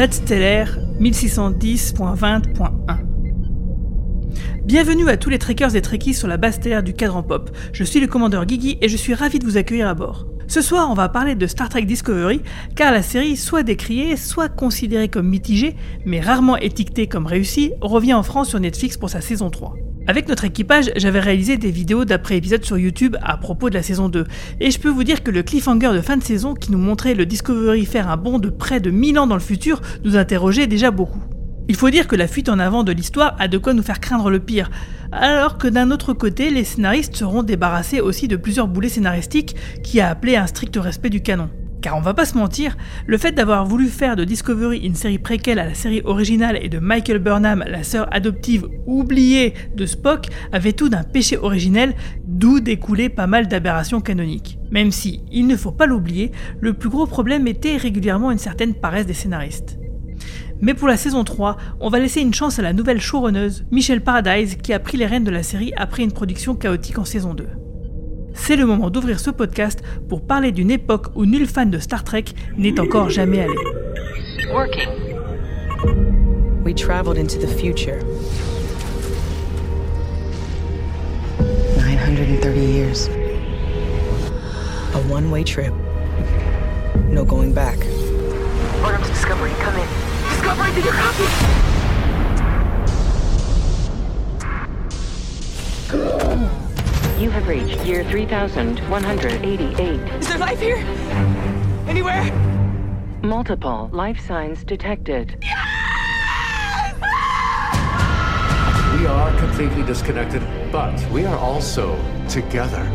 [0.00, 2.96] date stellaire 1610.20.1.
[4.64, 7.54] Bienvenue à tous les trekkers et trekkies sur la base stellaire du cadran pop.
[7.74, 10.26] Je suis le commandeur Gigi et je suis ravi de vous accueillir à bord.
[10.48, 12.40] Ce soir, on va parler de Star Trek Discovery,
[12.76, 18.14] car la série, soit décriée, soit considérée comme mitigée, mais rarement étiquetée comme réussie, revient
[18.14, 19.74] en France sur Netflix pour sa saison 3.
[20.06, 23.82] Avec notre équipage, j'avais réalisé des vidéos d'après épisodes sur YouTube à propos de la
[23.82, 24.24] saison 2,
[24.58, 27.14] et je peux vous dire que le cliffhanger de fin de saison qui nous montrait
[27.14, 30.66] le Discovery faire un bond de près de 1000 ans dans le futur nous interrogeait
[30.66, 31.22] déjà beaucoup.
[31.68, 34.00] Il faut dire que la fuite en avant de l'histoire a de quoi nous faire
[34.00, 34.70] craindre le pire,
[35.12, 40.00] alors que d'un autre côté, les scénaristes seront débarrassés aussi de plusieurs boulets scénaristiques qui
[40.00, 41.50] a appelé un strict respect du canon.
[41.80, 45.18] Car on va pas se mentir, le fait d'avoir voulu faire de Discovery une série
[45.18, 50.26] préquelle à la série originale et de Michael Burnham, la sœur adoptive oubliée de Spock,
[50.52, 51.94] avait tout d'un péché originel,
[52.26, 54.58] d'où découlait pas mal d'aberrations canoniques.
[54.70, 58.74] Même si, il ne faut pas l'oublier, le plus gros problème était régulièrement une certaine
[58.74, 59.78] paresse des scénaristes.
[60.60, 64.02] Mais pour la saison 3, on va laisser une chance à la nouvelle showrunneuse, Michelle
[64.02, 67.32] Paradise, qui a pris les rênes de la série après une production chaotique en saison
[67.32, 67.46] 2.
[68.34, 72.04] C'est le moment d'ouvrir ce podcast pour parler d'une époque où nul fan de Star
[72.04, 72.24] Trek
[72.56, 73.54] n'est encore jamais allé.
[74.52, 74.88] Working.
[76.64, 77.98] We traveled into the future.
[81.76, 83.08] 930 years.
[84.94, 85.72] A one-way trip.
[87.10, 87.78] No going back.
[88.82, 89.52] Welcome to Discovery.
[89.60, 89.88] Come in.
[90.30, 91.24] Discovery, did you copy?
[97.20, 100.00] You have reached year 3188.
[100.20, 100.78] Is there life here?
[101.86, 102.32] Anywhere?
[103.22, 105.36] Multiple life signs detected.
[108.98, 111.94] We are completely disconnected, but we are also
[112.30, 112.90] together.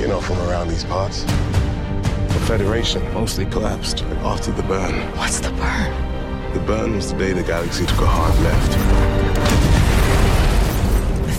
[0.00, 4.96] You know, from around these parts, the Federation mostly collapsed after the burn.
[5.16, 6.54] What's the burn?
[6.54, 9.09] The burn was the day the galaxy took a hard left.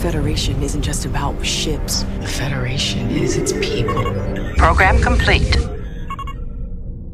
[0.02, 2.06] The Federation isn't just about ships.
[2.22, 4.04] The Federation is its people.
[4.58, 5.60] Program complete.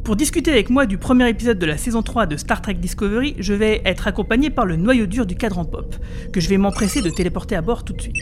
[0.04, 3.36] Pour discuter avec moi du premier épisode de la saison 3 de Star Trek Discovery,
[3.40, 5.96] je vais être accompagné par le noyau dur du cadran pop,
[6.32, 8.16] que je vais m'empresser de téléporter à bord tout de suite.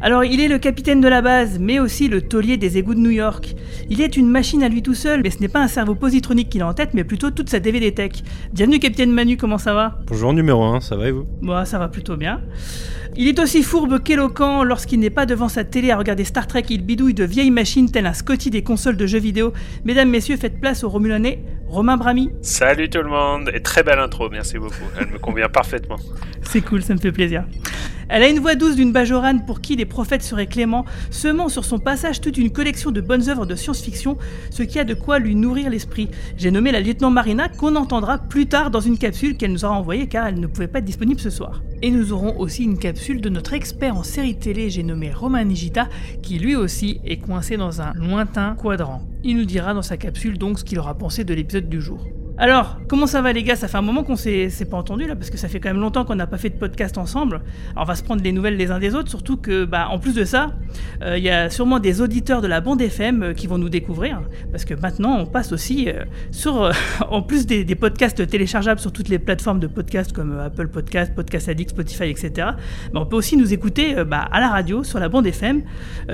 [0.00, 3.00] Alors, il est le capitaine de la base, mais aussi le taulier des égouts de
[3.00, 3.56] New York.
[3.90, 6.50] Il est une machine à lui tout seul, mais ce n'est pas un cerveau positronique
[6.50, 8.12] qu'il a en tête, mais plutôt toute sa DVD tech.
[8.52, 9.98] Bienvenue, capitaine Manu, comment ça va?
[10.06, 11.26] Bonjour numéro 1, ça va et vous?
[11.40, 12.40] Moi, ça va plutôt bien.
[13.16, 16.62] Il est aussi fourbe qu'éloquent lorsqu'il n'est pas devant sa télé à regarder Star Trek,
[16.70, 19.52] il bidouille de vieilles machines tel un Scotty des consoles de jeux vidéo.
[19.84, 22.30] Mesdames, messieurs, faites place au Romulanais, Romain Brami.
[22.40, 24.84] Salut tout le monde et très belle intro, merci beaucoup.
[25.00, 25.96] Elle me convient parfaitement.
[26.50, 27.44] C'est cool, ça me fait plaisir.
[28.08, 31.66] Elle a une voix douce d'une bajorane pour qui les prophètes seraient cléments, semant sur
[31.66, 34.16] son passage toute une collection de bonnes œuvres de science-fiction,
[34.48, 36.08] ce qui a de quoi lui nourrir l'esprit.
[36.38, 39.74] J'ai nommé la lieutenant Marina qu'on entendra plus tard dans une capsule qu'elle nous aura
[39.74, 41.62] envoyée car elle ne pouvait pas être disponible ce soir.
[41.82, 45.44] Et nous aurons aussi une capsule de notre expert en série télé, j'ai nommé Romain
[45.44, 45.90] Nigita,
[46.22, 49.02] qui lui aussi est coincé dans un lointain quadrant.
[49.22, 52.06] Il nous dira dans sa capsule donc ce qu'il aura pensé de l'épisode du jour.
[52.40, 53.56] Alors, comment ça va les gars?
[53.56, 55.80] Ça fait un moment qu'on s'est pas entendu là, parce que ça fait quand même
[55.80, 57.40] longtemps qu'on n'a pas fait de podcast ensemble.
[57.76, 60.14] On va se prendre les nouvelles les uns des autres, surtout que, bah, en plus
[60.14, 60.52] de ça,
[61.02, 63.68] euh, il y a sûrement des auditeurs de la bande FM euh, qui vont nous
[63.68, 64.22] découvrir,
[64.52, 66.70] parce que maintenant on passe aussi euh, sur,
[67.10, 71.48] en plus des, podcasts téléchargeables sur toutes les plateformes de podcasts comme Apple Podcast, Podcast
[71.48, 72.30] Addict, Spotify, etc.
[72.36, 72.54] bah,
[72.94, 75.62] on peut aussi nous écouter bah, à la radio sur la bande FM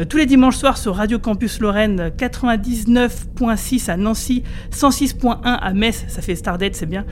[0.09, 4.43] tous les dimanches soirs sur Radio Campus Lorraine 99.6 à Nancy,
[4.73, 7.05] 106.1 à Metz, ça fait Stardate, c'est bien.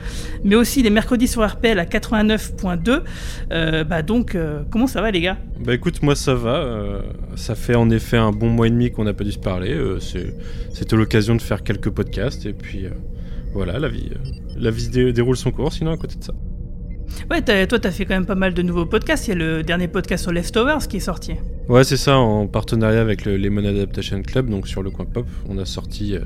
[0.43, 3.01] Mais aussi les mercredis sur RPL à 89.2.
[3.51, 5.37] Euh, bah donc, euh, comment ça va les gars?
[5.59, 6.55] Bah écoute, moi ça va.
[6.57, 7.01] euh,
[7.35, 9.77] ça fait en effet un bon mois et demi qu'on n'a pas dû se parler.
[10.73, 12.85] C'était l'occasion de faire quelques podcasts et puis
[13.53, 14.09] voilà, la vie,
[14.57, 15.71] la vie dé- déroule son cours.
[15.73, 16.33] Sinon à côté de ça.
[17.29, 19.27] Ouais, toi t'as fait quand même pas mal de nouveaux podcasts.
[19.27, 21.33] Il y a le dernier podcast sur Leftovers qui est sorti.
[21.69, 25.25] Ouais, c'est ça, en partenariat avec le Lemon Adaptation Club, donc sur le coin pop,
[25.47, 26.19] on a sorti euh,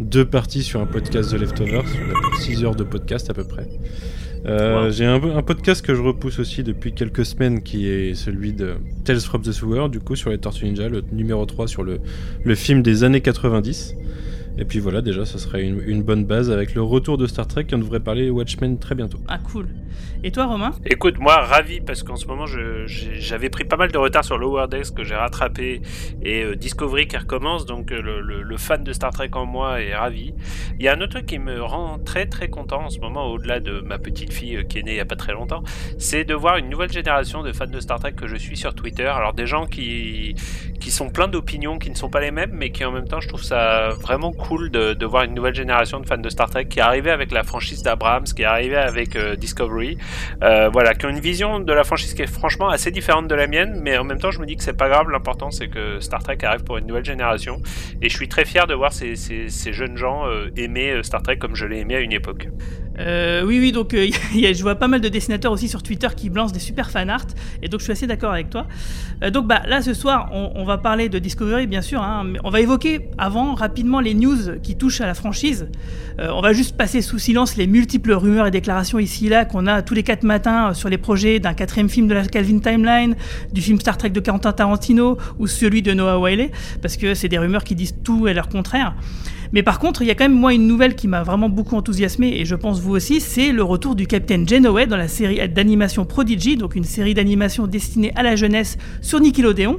[0.00, 3.44] deux parties sur un podcast de Leftovers, on a 6 heures de podcast à peu
[3.44, 3.66] près.
[4.46, 4.90] Euh, Wow.
[4.90, 8.74] J'ai un, un podcast que je repousse aussi depuis quelques semaines qui est celui de
[9.04, 12.00] Tales from the Sewer, du coup sur les Tortues Ninja, le numéro 3 sur le,
[12.44, 13.94] le film des années 90.
[14.58, 17.46] Et puis voilà, déjà, ça serait une, une bonne base avec le retour de Star
[17.48, 19.18] Trek et on devrait parler Watchmen très bientôt.
[19.28, 19.66] Ah cool.
[20.26, 22.46] Et toi, Romain Écoute, moi, ravi parce qu'en ce moment,
[22.86, 25.82] j'avais pris pas mal de retard sur Lower Decks que j'ai rattrapé
[26.22, 29.94] et euh, Discovery qui recommence, donc euh, le, fan de Star Trek en moi est
[29.94, 30.32] ravi.
[30.78, 33.26] Il y a un autre truc qui me rend très très content en ce moment,
[33.26, 35.62] au-delà de ma petite fille euh, qui est née il y a pas très longtemps,
[35.98, 38.74] c'est de voir une nouvelle génération de fans de Star Trek que je suis sur
[38.74, 39.04] Twitter.
[39.04, 40.34] Alors des gens qui
[40.80, 43.20] qui sont pleins d'opinions qui ne sont pas les mêmes, mais qui en même temps,
[43.20, 46.64] je trouve ça vraiment cool de, voir une nouvelle génération de fans de Star Trek
[46.64, 49.83] qui est arrivée avec la franchise d'Abrams, qui est arrivée avec Discovery
[50.42, 53.34] euh, voilà, qui ont une vision de la franchise qui est franchement assez différente de
[53.34, 55.10] la mienne, mais en même temps, je me dis que c'est pas grave.
[55.10, 57.60] L'important, c'est que Star Trek arrive pour une nouvelle génération,
[58.02, 61.22] et je suis très fier de voir ces, ces, jeunes gens euh, aimer euh, Star
[61.22, 62.48] Trek comme je l'ai aimé à une époque.
[62.98, 66.60] oui, oui, donc je vois pas mal de dessinateurs aussi sur Twitter qui lancent des
[66.60, 67.26] super fan art,
[67.62, 68.66] et donc je suis assez d'accord avec toi.
[69.30, 72.50] donc bah, là, ce soir, on, va parler de Discovery, bien sûr, hein, mais on
[72.50, 75.68] va évoquer avant rapidement les news qui touchent à la franchise.
[76.18, 79.66] on va juste passer sous silence les multiples rumeurs et déclarations ici et là qu'on
[79.66, 82.58] a tous les quatre matin euh, sur les projets d'un quatrième film de la Calvin
[82.58, 83.16] Timeline,
[83.52, 86.50] du film Star Trek de Quentin Tarantino ou celui de Noah Wiley,
[86.82, 88.94] parce que c'est des rumeurs qui disent tout et leur contraire.
[89.52, 91.76] Mais par contre, il y a quand même moi une nouvelle qui m'a vraiment beaucoup
[91.76, 95.48] enthousiasmé et je pense vous aussi, c'est le retour du Captain Janeway dans la série
[95.48, 99.78] d'animation Prodigy, donc une série d'animation destinée à la jeunesse sur Nickelodeon.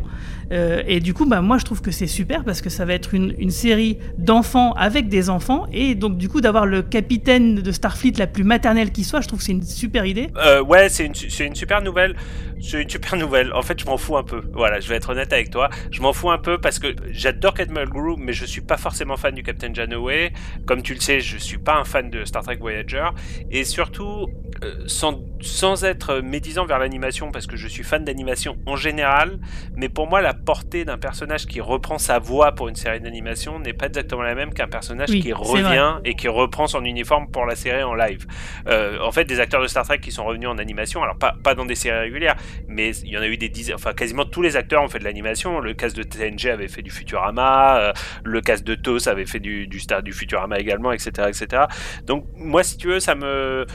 [0.51, 2.93] Euh, et du coup, bah, moi, je trouve que c'est super parce que ça va
[2.93, 5.67] être une, série d'enfants avec des enfants.
[5.71, 9.27] Et donc, du coup, d'avoir le capitaine de Starfleet la plus maternelle qui soit, je
[9.27, 10.29] trouve que c'est une super idée.
[10.37, 11.13] Euh, ouais, c'est une,
[11.47, 12.15] une, super nouvelle.
[12.59, 13.53] C'est une super nouvelle.
[13.53, 14.41] En fait, je m'en fous un peu.
[14.53, 15.69] Voilà, je vais être honnête avec toi.
[15.91, 19.17] Je m'en fous un peu parce que j'adore Kate Mulgrew, mais je suis pas forcément
[19.17, 20.33] fan du Captain Janeway.
[20.65, 23.07] Comme tu le sais, je suis pas un fan de Star Trek Voyager.
[23.51, 24.27] Et surtout,
[24.63, 29.39] euh, sans, sans être médisant vers l'animation, parce que je suis fan d'animation en général,
[29.75, 33.59] mais pour moi, la portée d'un personnage qui reprend sa voix pour une série d'animation
[33.59, 37.45] n'est pas exactement la même qu'un personnage qui revient et qui reprend son uniforme pour
[37.45, 38.25] la série en live.
[38.67, 41.35] Euh, en fait, des acteurs de Star Trek qui sont revenus en animation, alors pas,
[41.43, 42.35] pas dans des séries régulières,
[42.67, 44.99] mais il y en a eu des dizaines, enfin quasiment tous les acteurs ont fait
[44.99, 45.59] de l'animation.
[45.59, 47.93] Le cast de TNG avait fait du Futurama, euh,
[48.23, 51.63] le cast de TOS avait fait du, du, Star, du Futurama également, etc., etc.
[52.05, 53.65] Donc moi, si tu veux, ça me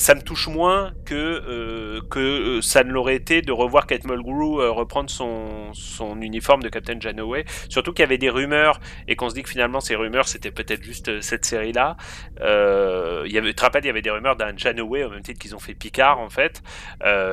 [0.00, 4.04] ça me touche moins que, euh, que euh, ça ne l'aurait été de revoir Kate
[4.04, 7.44] Mulgrew euh, reprendre son, son uniforme de Captain Janeway.
[7.68, 10.52] Surtout qu'il y avait des rumeurs et qu'on se dit que finalement ces rumeurs c'était
[10.52, 11.98] peut-être juste cette série-là.
[12.38, 15.20] il y avait, tu te rappelles, il y avait des rumeurs d'un Janeway au même
[15.20, 16.62] titre qu'ils ont fait Picard en fait.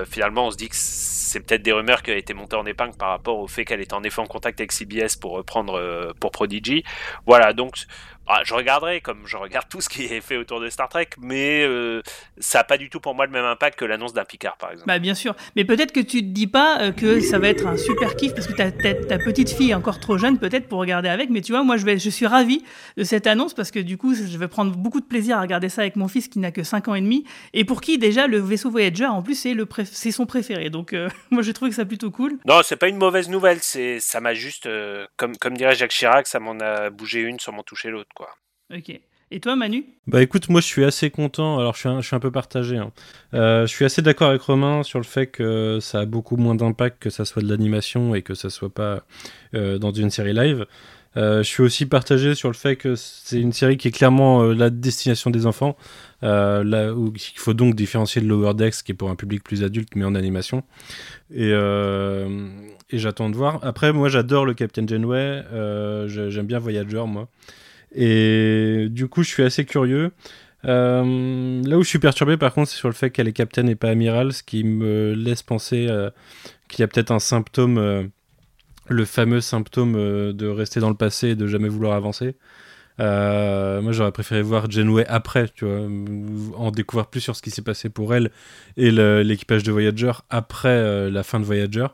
[0.10, 2.98] finalement, on se dit que c'est peut-être des rumeurs qui ont été montées en épingle
[2.98, 6.32] par rapport au fait qu'elle est en effet en contact avec CBS pour reprendre pour
[6.32, 6.84] Prodigy.
[7.26, 7.78] Voilà, donc
[8.30, 11.10] ah, je regarderai comme je regarde tout ce qui est fait autour de Star Trek,
[11.20, 12.02] mais euh,
[12.38, 14.72] ça n'a pas du tout pour moi le même impact que l'annonce d'un Picard, par
[14.72, 14.88] exemple.
[14.88, 17.66] Bah bien sûr, mais peut-être que tu te dis pas euh, que ça va être
[17.66, 20.80] un super kiff parce que ta, ta, petite fille est encore trop jeune peut-être pour
[20.80, 22.64] regarder avec, mais tu vois, moi je, vais, je suis ravi
[22.98, 25.70] de cette annonce parce que du coup, je vais prendre beaucoup de plaisir à regarder
[25.70, 28.28] ça avec mon fils qui n'a que 5 ans et demi et pour qui déjà
[28.28, 30.70] le vaisseau Voyager en plus c'est le c'est son préféré.
[30.70, 32.38] Donc euh, moi je trouve que ça plutôt cool.
[32.46, 34.68] Non, c'est pas une mauvaise nouvelle, c'est ça m'a juste
[35.16, 38.30] comme comme dirait Jacques Chirac, ça m'en a bougé une sans m'en toucher l'autre quoi.
[38.76, 39.00] Ok.
[39.30, 39.84] Et toi, Manu?
[40.08, 41.60] Bah écoute, moi je suis assez content.
[41.60, 42.78] Alors je suis un, je suis un peu partagé.
[42.78, 42.92] Hein.
[43.34, 46.56] Euh, je suis assez d'accord avec Romain sur le fait que ça a beaucoup moins
[46.56, 49.04] d'impact que ça soit de l'animation et que ça soit pas
[49.54, 50.66] euh, dans une série live.
[51.18, 54.44] Euh, je suis aussi partagé sur le fait que c'est une série qui est clairement
[54.44, 55.76] la destination des enfants,
[56.22, 59.64] là où il faut donc différencier de Lower Decks qui est pour un public plus
[59.64, 60.64] adulte mais en animation.
[61.34, 63.60] Et, et j'attends de voir.
[63.64, 65.44] Après, moi j'adore le Captain Janeway,
[66.08, 67.30] j'aime bien Voyager moi.
[67.96, 70.12] Et du coup, je suis assez curieux.
[70.66, 73.70] Euh, là où je suis perturbé, par contre, c'est sur le fait qu'elle est capitaine
[73.70, 76.10] et pas amiral, ce qui me laisse penser euh,
[76.68, 78.04] qu'il y a peut-être un symptôme, euh,
[78.90, 82.36] le fameux symptôme de rester dans le passé et de jamais vouloir avancer.
[83.00, 85.88] moi, j'aurais préféré voir Janeway après, tu vois,
[86.58, 88.32] en découvrir plus sur ce qui s'est passé pour elle
[88.78, 91.88] et l'équipage de Voyager après la fin de Voyager,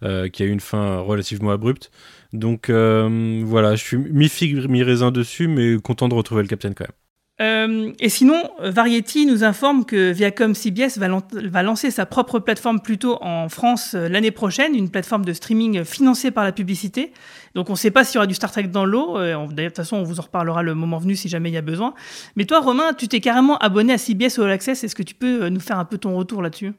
[0.00, 1.92] qui a eu une fin relativement abrupte.
[2.32, 6.84] Donc euh, voilà, je suis mi-figue, mi-raisin dessus, mais content de retrouver le capitaine quand
[6.84, 6.92] même.
[7.40, 12.80] Euh, et sinon, Variety nous informe que Viacom CBS va, va, lancer sa propre plateforme
[12.80, 17.12] plutôt en France euh, l'année prochaine, une plateforme de streaming financée par la publicité.
[17.54, 19.16] Donc on ne sait pas s'il y aura du Star Trek dans l'eau.
[19.16, 21.58] D'ailleurs, de toute façon, on vous en reparlera le moment venu si jamais il y
[21.58, 21.94] a besoin.
[22.36, 24.84] Mais toi, Romain, tu t'es carrément abonné à CBS All Access.
[24.84, 26.74] Est-ce que tu peux nous faire un peu ton retour là-dessus?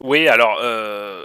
[0.00, 1.22] Oui, alors euh,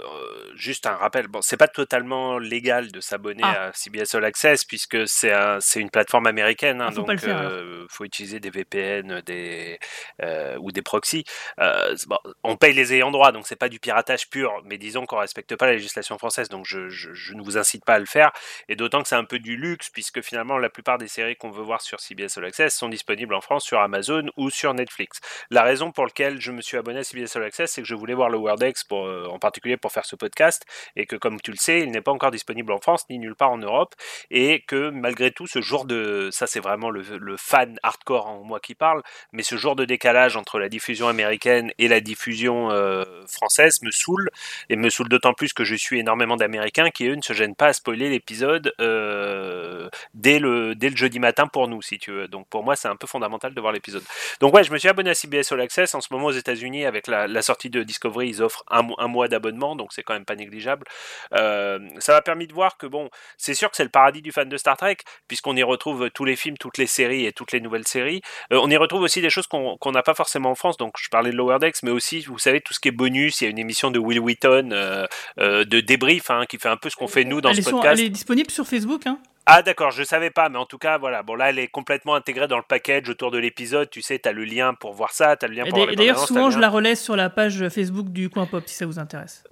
[0.62, 3.66] juste un rappel, bon, c'est pas totalement légal de s'abonner Ah.
[3.68, 7.18] à CBS All Access puisque c'est un, c'est une plateforme américaine, hein, Ah, faut donc
[7.18, 9.78] faire, euh, faut utiliser des VPN, des
[10.22, 11.24] euh, ou des proxys.
[11.58, 15.04] Euh, bon, on paye les ayants droit, donc c'est pas du piratage pur, mais disons
[15.04, 17.98] qu'on respecte pas la législation française, donc je, je, je ne vous incite pas à
[17.98, 18.30] le faire.
[18.68, 21.50] Et d'autant que c'est un peu du luxe puisque finalement la plupart des séries qu'on
[21.50, 25.20] veut voir sur CBS All Access sont disponibles en France sur Amazon ou sur Netflix.
[25.50, 27.94] La raison pour laquelle je me suis abonné à CBS All Access, c'est que je
[27.96, 29.00] voulais voir le Wordex pour,
[29.30, 30.51] en particulier pour faire ce podcast,
[30.96, 33.34] et que comme tu le sais, il n'est pas encore disponible en France ni nulle
[33.34, 33.94] part en Europe,
[34.30, 37.02] et que malgré tout, ce jour de, ça c'est vraiment le,
[37.36, 41.72] fan hardcore en moi qui parle, mais ce jour de décalage entre la diffusion américaine
[41.78, 44.30] et la diffusion euh, française me saoule,
[44.68, 47.54] et me saoule d'autant plus que je suis énormément d'Américains qui eux ne se gênent
[47.54, 52.12] pas à spoiler l'épisode euh, dès le dès le jeudi matin pour nous, si tu
[52.12, 52.28] veux.
[52.28, 54.02] Donc pour moi, c'est un peu fondamental de voir l'épisode.
[54.40, 55.94] Donc ouais, je me suis abonné à CBS All Access.
[55.94, 59.28] En ce moment aux États-Unis, avec la, sortie de Discovery, ils offrent un, un mois
[59.28, 60.86] d'abonnement, donc c'est quand même pas négligeable.
[61.34, 64.32] Euh, ça m'a permis de voir que bon, c'est sûr que c'est le paradis du
[64.32, 67.52] fan de Star Trek, puisqu'on y retrouve tous les films, toutes les séries et toutes
[67.52, 68.20] les nouvelles séries.
[68.52, 70.76] Euh, on y retrouve aussi des choses qu'on n'a pas forcément en France.
[70.76, 73.40] Donc je parlais de Lower Decks, mais aussi, vous savez, tout ce qui est bonus.
[73.40, 75.06] Il y a une émission de Will Wheaton euh,
[75.38, 77.70] euh, de débrief hein, qui fait un peu ce qu'on fait nous dans elle, ce
[77.70, 78.00] podcast.
[78.00, 79.06] elle est disponible sur Facebook.
[79.06, 79.18] Hein?
[79.46, 81.22] Ah d'accord, je savais pas, mais en tout cas, voilà.
[81.22, 83.90] Bon là, elle est complètement intégrée dans le package autour de l'épisode.
[83.90, 86.58] Tu sais, t'as le lien pour voir ça, t'as le lien pour D'ailleurs, souvent, je
[86.58, 89.42] la relaisse sur la page Facebook du Coin Pop si ça vous intéresse.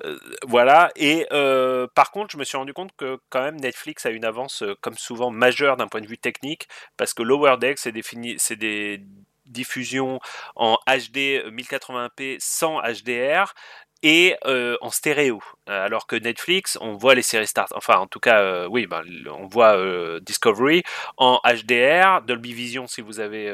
[0.46, 0.90] Voilà.
[0.94, 4.24] Et euh, par contre, je me suis rendu compte que quand même Netflix a une
[4.24, 7.92] avance, euh, comme souvent, majeure d'un point de vue technique, parce que Lower Deck, c'est
[7.92, 9.02] défini, c'est des
[9.46, 10.20] diffusions
[10.54, 13.54] en HD 1080p sans HDR
[14.02, 15.40] et euh, en stéréo.
[15.68, 18.86] Euh, Alors que Netflix, on voit les séries Star, enfin en tout cas, euh, oui,
[18.86, 19.76] ben, on voit
[20.20, 20.82] Discovery
[21.16, 23.48] en HDR, Dolby Vision si vous avez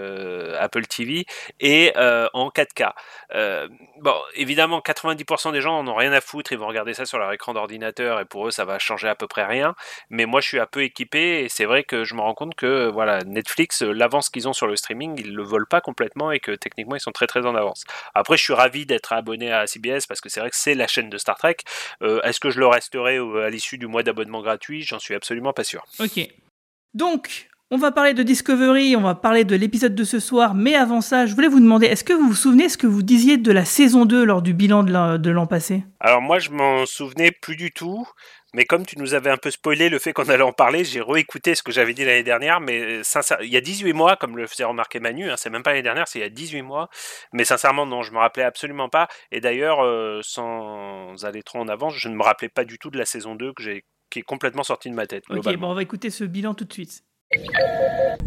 [0.59, 1.27] Apple TV
[1.61, 2.93] et en 4K.
[3.35, 3.69] Euh,
[4.01, 7.19] bon, évidemment, 90% des gens en ont rien à foutre, ils vont regarder ça sur
[7.19, 9.75] leur écran d'ordinateur et pour eux, ça va changer à peu près rien.
[10.11, 12.55] Mais moi, je suis un peu équipé et c'est vrai que je me rends compte
[12.55, 16.41] que voilà, Netflix, l'avance qu'ils ont sur le streaming, ils le volent pas complètement et
[16.41, 17.85] que techniquement, ils sont très très en avance.
[18.15, 20.87] Après, je suis ravi d'être abonné à CBS parce que c'est vrai que c'est la
[20.87, 21.57] chaîne de Star Trek.
[22.03, 24.83] Euh, Est-ce que je le resterai à l'issue du mois d'abonnement gratuit?
[24.83, 25.83] J'en suis absolument pas sûr.
[25.99, 26.21] Ok.
[26.93, 30.75] Donc, on va parler de Discovery, on va parler de l'épisode de ce soir, mais
[30.75, 33.39] avant ça, je voulais vous demander, est-ce que vous vous souvenez ce que vous disiez
[33.39, 35.85] de la saison 2 lors du bilan de l'an de l'an passé?
[36.01, 38.07] Alors moi, je m'en souvenais plus du tout.
[38.57, 41.03] Mais comme tu nous avais un peu spoilé le fait qu'on allait en parler, j'ai
[41.03, 42.59] réécouté ce que j'avais dit l'année dernière.
[42.59, 45.51] Mais euh, sincère- il y a 18 mois, comme le faisait remarquer Manu, hein, c'est
[45.51, 46.89] même pas l'année dernière, c'est il y a 18 mois.
[47.35, 49.09] Mais sincèrement, non, je me rappelais absolument pas.
[49.31, 52.89] Et d'ailleurs, euh, sans aller trop en avance, je ne me rappelais pas du tout
[52.91, 55.25] de la saison 2 que j'ai qui est complètement sortie de ma tête.
[55.29, 57.03] Ok, bon, on va écouter ce bilan tout de suite.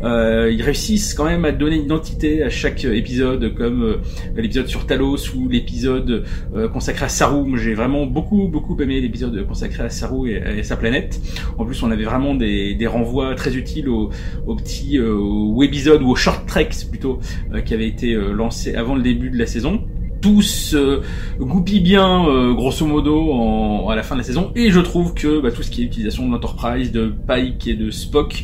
[0.03, 3.97] Euh, ils réussissent quand même à donner une identité à chaque épisode, comme euh,
[4.35, 6.23] l'épisode sur Talos ou l'épisode
[6.55, 7.57] euh, consacré à Saru.
[7.57, 11.19] J'ai vraiment beaucoup beaucoup aimé l'épisode consacré à Saru et, et sa planète.
[11.57, 14.09] En plus, on avait vraiment des, des renvois très utiles aux,
[14.47, 15.17] aux petits euh,
[15.55, 17.19] webisodes ou aux short treks plutôt
[17.53, 19.81] euh, qui avaient été euh, lancés avant le début de la saison.
[20.21, 21.01] Tous euh,
[21.39, 24.51] goupillent bien, euh, grosso modo, en, à la fin de la saison.
[24.55, 27.75] Et je trouve que bah, tout ce qui est utilisation de l'Enterprise, de Pike et
[27.75, 28.43] de Spock,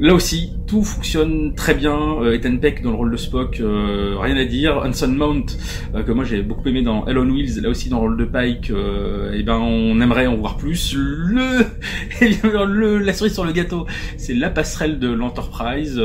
[0.00, 1.94] Là aussi, tout fonctionne très bien.
[2.22, 4.80] Euh, Ethan Peck dans le rôle de Spock, euh, rien à dire.
[4.82, 5.44] Hanson Mount,
[5.94, 8.16] euh, que moi j'ai beaucoup aimé dans Hell on Wheels, là aussi dans le rôle
[8.16, 10.94] de Pike, et ben on aimerait en voir plus.
[10.96, 11.66] Le,
[12.22, 16.00] le la cerise sur le gâteau, c'est la passerelle de l'Enterprise.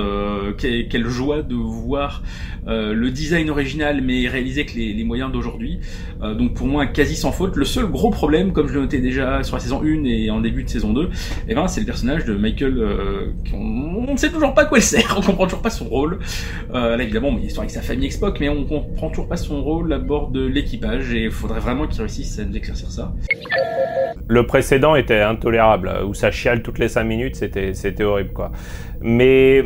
[0.58, 2.24] Quelle, joie de voir
[2.68, 5.80] le design original, mais réalisé avec les, moyens d'aujourd'hui.
[6.22, 7.56] Donc pour moi, quasi sans faute.
[7.56, 10.42] Le seul gros problème, comme je le notais déjà sur la saison 1 et en
[10.42, 11.10] début de saison 2,
[11.48, 12.84] eh ben, c'est le personnage de Michael.
[13.86, 16.20] On ne sait toujours pas quoi il sert, on comprend toujours pas son rôle.
[16.74, 19.10] Euh, là évidemment, il y a une histoire avec sa famille Spock, mais on comprend
[19.10, 22.46] toujours pas son rôle à bord de l'équipage et il faudrait vraiment qu'il réussisse à
[22.46, 23.14] nous éclaircir ça.
[24.28, 28.52] Le précédent était intolérable, où ça chiale toutes les 5 minutes, c'était horrible quoi.
[29.02, 29.66] Mais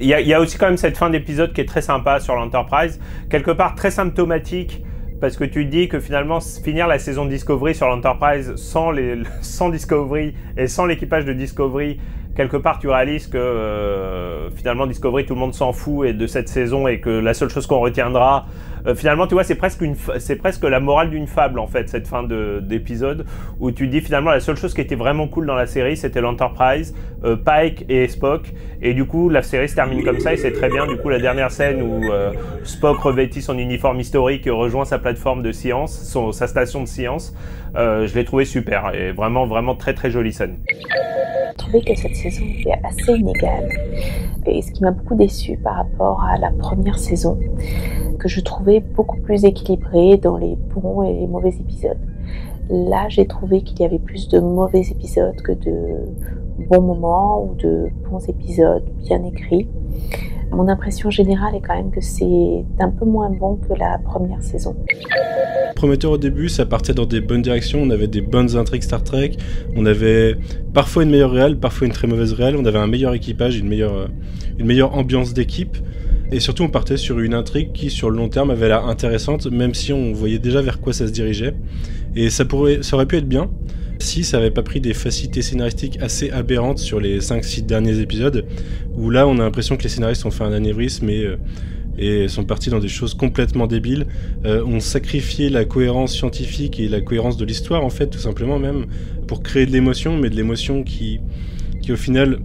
[0.00, 3.00] il y a, aussi quand même cette fin d'épisode qui est très sympa sur l'Enterprise,
[3.30, 4.84] quelque part très symptomatique.
[5.20, 8.92] Parce que tu dis que finalement, finir la saison Discovery sur l'Enterprise sans,
[9.40, 11.98] sans Discovery et sans l'équipage de Discovery,
[12.38, 16.26] quelque part tu réalises que euh, finalement Discovery tout le monde s'en fout et de
[16.28, 18.46] cette saison et que la seule chose qu'on retiendra
[18.88, 19.84] euh, finalement tu vois c'est presque
[20.18, 23.26] c'est presque la morale d'une fable en fait cette fin de d'épisode
[23.60, 26.20] où tu dis finalement la seule chose qui était vraiment cool dans la série c'était
[26.20, 28.52] l'Enterprise euh, Pike et Spock.
[28.80, 30.86] Et du coup la série se termine comme ça et c'est très bien.
[30.86, 32.32] Du coup la dernière scène où euh,
[32.64, 37.34] Spock revêtit son uniforme historique et rejoint sa plateforme de science sa station de science
[37.74, 40.58] je l'ai trouvé super et vraiment vraiment très très jolie scène.
[40.66, 43.68] J'ai trouvé que cette saison était assez inégale.
[44.46, 47.38] Et ce qui m'a beaucoup déçu par rapport à la première saison,
[48.18, 51.98] que je trouvais beaucoup plus équilibrée dans les bons et les mauvais épisodes.
[52.70, 57.54] Là, j'ai trouvé qu'il y avait plus de mauvais épisodes que de bons moments ou
[57.54, 59.68] de bons épisodes bien écrits.
[60.50, 64.42] Mon impression générale est quand même que c'est un peu moins bon que la première
[64.42, 64.74] saison.
[65.74, 69.04] Prometteur au début, ça partait dans des bonnes directions, on avait des bonnes intrigues Star
[69.04, 69.32] Trek,
[69.76, 70.36] on avait
[70.72, 73.68] parfois une meilleure réelle, parfois une très mauvaise réelle, on avait un meilleur équipage, une
[73.68, 74.08] meilleure,
[74.58, 75.76] une meilleure ambiance d'équipe.
[76.30, 79.46] Et surtout, on partait sur une intrigue qui, sur le long terme, avait l'air intéressante,
[79.46, 81.54] même si on voyait déjà vers quoi ça se dirigeait.
[82.16, 83.50] Et ça, pourrait, ça aurait pu être bien
[83.98, 88.46] si ça n'avait pas pris des facilités scénaristiques assez aberrantes sur les 5-6 derniers épisodes,
[88.94, 91.36] où là, on a l'impression que les scénaristes ont fait un anévrisme et, euh,
[91.98, 94.06] et sont partis dans des choses complètement débiles.
[94.44, 98.58] Euh, on sacrifiait la cohérence scientifique et la cohérence de l'histoire, en fait, tout simplement
[98.58, 98.86] même,
[99.26, 101.20] pour créer de l'émotion, mais de l'émotion qui,
[101.90, 102.38] au final,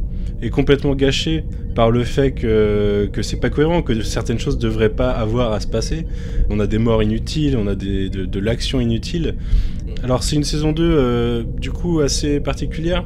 [0.44, 1.46] est complètement gâchée
[1.76, 5.60] par le fait que, que c'est pas cohérent, que certaines choses devraient pas avoir à
[5.60, 6.06] se passer.
[6.50, 9.36] On a des morts inutiles, on a des, de, de l'action inutile.
[10.04, 13.06] Alors c'est une saison 2 euh, du coup assez particulière.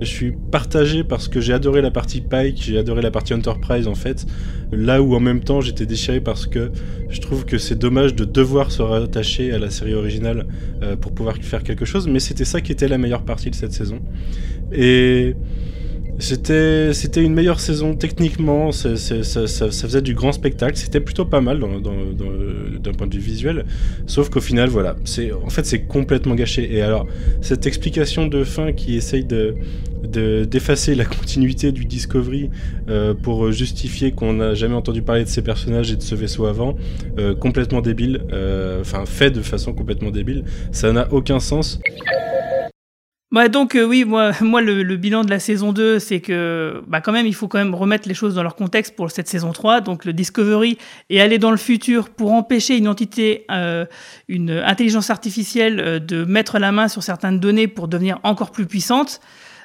[0.00, 3.88] Je suis partagé parce que j'ai adoré la partie Pike, j'ai adoré la partie Enterprise
[3.88, 4.24] en fait.
[4.70, 6.70] Là où en même temps j'étais déchiré parce que
[7.08, 10.46] je trouve que c'est dommage de devoir se rattacher à la série originale
[10.82, 13.56] euh, pour pouvoir faire quelque chose, mais c'était ça qui était la meilleure partie de
[13.56, 13.98] cette saison.
[14.72, 15.34] Et
[16.18, 21.24] c'était, c'était une meilleure saison techniquement, ça, ça, ça, faisait du grand spectacle, c'était plutôt
[21.24, 23.64] pas mal d'un point de vue visuel,
[24.06, 26.74] sauf qu'au final, voilà, c'est, en fait c'est complètement gâché.
[26.74, 27.06] Et alors,
[27.40, 29.54] cette explication de fin qui essaye de,
[30.02, 32.50] de d'effacer la continuité du Discovery
[32.88, 36.46] euh, pour justifier qu'on n'a jamais entendu parler de ces personnages et de ce vaisseau
[36.46, 36.76] avant,
[37.18, 41.80] euh, complètement débile, euh, enfin fait de façon complètement débile, ça n'a aucun sens.
[43.30, 47.02] Bah donc euh, oui, moi, moi le, bilan de la saison 2, c'est que bah
[47.02, 49.52] quand même il faut quand même remettre les choses dans leur contexte pour cette saison
[49.52, 49.82] 3.
[49.82, 50.78] Donc le Discovery
[51.10, 53.84] est allé dans le futur pour empêcher une entité, euh,
[54.28, 58.66] une intelligence artificielle euh, de mettre la main sur certaines données pour devenir encore plus
[58.66, 59.20] puissante.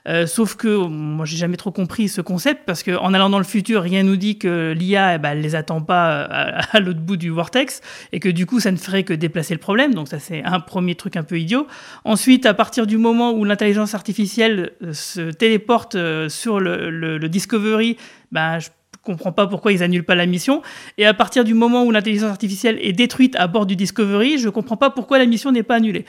[0.07, 3.45] Euh, sauf que moi, j'ai jamais trop compris ce concept parce qu'en allant dans le
[3.45, 6.21] futur, rien nous dit que l'IA, eh ben, elle les attend pas
[6.71, 7.81] à, l'autre bout du vortex
[8.11, 9.93] et que du coup, ça ne ferait que déplacer le problème.
[9.93, 11.67] Donc ça, c'est un premier truc un peu idiot.
[12.03, 17.17] Ensuite, à partir du moment où l'intelligence artificielle euh, se téléporte euh, sur le, le,
[17.17, 17.97] le Discovery,
[18.31, 18.69] ben, je
[19.03, 20.61] comprends pas pourquoi ils annulent pas la mission.
[20.97, 24.49] Et à partir du moment où l'intelligence artificielle est détruite à bord du Discovery, je
[24.49, 26.05] comprends pas pourquoi la mission n'est pas annulée.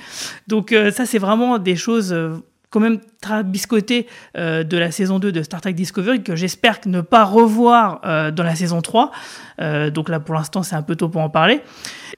[0.46, 2.14] Donc ça, c'est vraiment des choses
[2.74, 6.80] quand même très biscoté euh, de la saison 2 de Star Trek Discovery que j'espère
[6.86, 9.12] ne pas revoir euh, dans la saison 3.
[9.60, 11.60] Euh, donc là, pour l'instant, c'est un peu tôt pour en parler.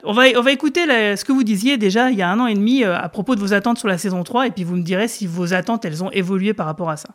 [0.02, 2.46] On va, on va écouter ce que vous disiez déjà il y a un an
[2.46, 4.82] et demi à propos de vos attentes sur la saison 3 et puis vous me
[4.82, 7.10] direz si vos attentes, elles ont évolué par rapport à ça.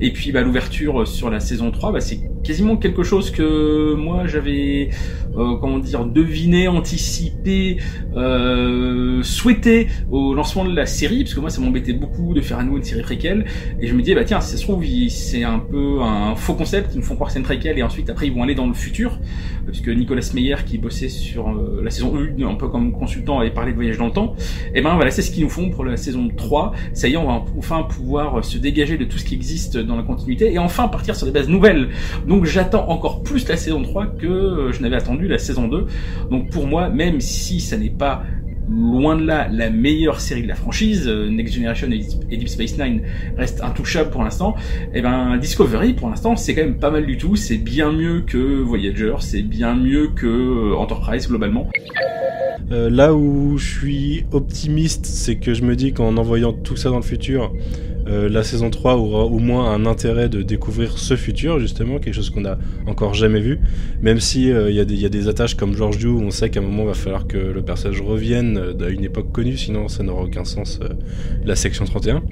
[0.00, 4.26] Et puis bah, l'ouverture sur la saison 3, bah, c'est quasiment quelque chose que moi
[4.26, 4.90] j'avais,
[5.36, 7.78] euh, comment dire, deviné, anticipé,
[8.16, 12.58] euh, souhaité au lancement de la série, parce que moi ça m'embêtait beaucoup de faire
[12.58, 13.46] à nouveau une série préquelle,
[13.80, 16.90] et je me disais, bah tiens, ça se trouve, c'est un peu un faux concept,
[16.94, 18.66] ils nous font croire que c'est une préquelle, et ensuite après ils vont aller dans
[18.66, 19.18] le futur,
[19.66, 23.50] puisque Nicolas Meyer qui bossait sur euh, la saison 1, un peu comme consultant, avait
[23.50, 24.36] parlé de voyage dans le temps,
[24.74, 27.16] et ben voilà, c'est ce qu'ils nous font pour la saison 3, ça y est,
[27.16, 30.58] on va enfin pouvoir se dégager de tout ce qui existe dans la continuité et
[30.58, 31.88] enfin partir sur des bases nouvelles.
[32.26, 35.86] Donc j'attends encore plus la saison 3 que euh, je n'avais attendu la saison 2.
[36.30, 38.24] Donc pour moi, même si ça n'est pas
[38.68, 41.88] loin de là la meilleure série de la franchise, euh, Next Generation
[42.30, 43.02] et Deep Space Nine
[43.36, 44.56] reste intouchable pour l'instant,
[44.92, 47.92] et eh ben Discovery pour l'instant c'est quand même pas mal du tout, c'est bien
[47.92, 51.70] mieux que Voyager, c'est bien mieux que euh, Enterprise globalement.
[52.70, 56.96] là où je suis optimiste, c'est que je me dis qu'en envoyant tout ça dans
[56.96, 57.52] le futur,
[58.08, 62.14] euh, la saison 3 aura au moins un intérêt de découvrir ce futur, justement, quelque
[62.14, 63.60] chose qu'on n'a encore jamais vu.
[64.00, 66.62] Même si euh, il y, a des attaches comme George Dew, on sait qu'à un
[66.62, 70.22] moment il va falloir que le personnage revienne à une époque connue, sinon ça n'aura
[70.22, 70.88] aucun sens, euh,
[71.44, 72.22] la section 31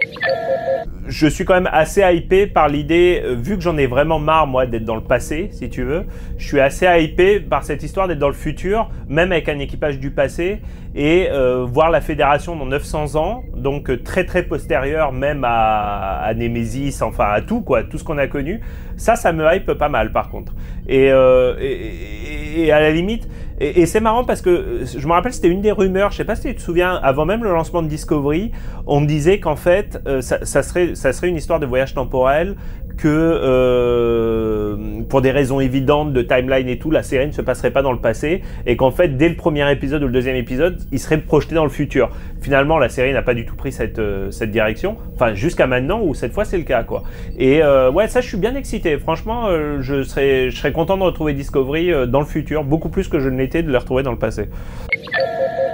[1.06, 4.46] je suis quand même assez hypé par l'idée, euh, vu que j'en ai vraiment marre,
[4.46, 6.04] moi, d'être dans le passé, si tu veux,
[6.38, 9.98] je suis assez hypé par cette histoire d'être dans le futur, même avec un équipage
[9.98, 10.60] du passé,
[10.94, 16.32] et euh, voir la fédération dans 900 ans, donc euh, très très postérieur même à,
[16.36, 18.60] Nemesis, enfin à tout, quoi, tout ce qu'on a connu.
[18.96, 20.54] Ça, ça me hype pas mal, par contre.
[20.88, 23.28] Et, et, et à la limite,
[23.60, 26.24] et, c'est marrant parce que euh, je me rappelle, c'était une des rumeurs, je sais
[26.24, 28.50] pas si tu te souviens, avant même le lancement de Discovery,
[28.86, 32.56] on disait qu'en fait, euh, ça, serait, ça serait une histoire de voyage temporel,
[32.96, 34.76] que euh,
[35.08, 37.92] pour des raisons évidentes de timeline et tout, la série ne se passerait pas dans
[37.92, 41.18] le passé et qu'en fait dès le premier épisode ou le deuxième épisode, il serait
[41.18, 42.10] projeté dans le futur.
[42.40, 46.00] Finalement, la série n'a pas du tout pris cette, euh, cette direction, enfin jusqu'à maintenant
[46.02, 47.02] où cette fois c'est le cas quoi.
[47.38, 48.98] Et euh, ouais, ça je suis bien excité.
[48.98, 52.88] Franchement, euh, je serais je serais content de retrouver Discovery euh, dans le futur, beaucoup
[52.88, 54.48] plus que je ne l'étais de le retrouver dans le passé.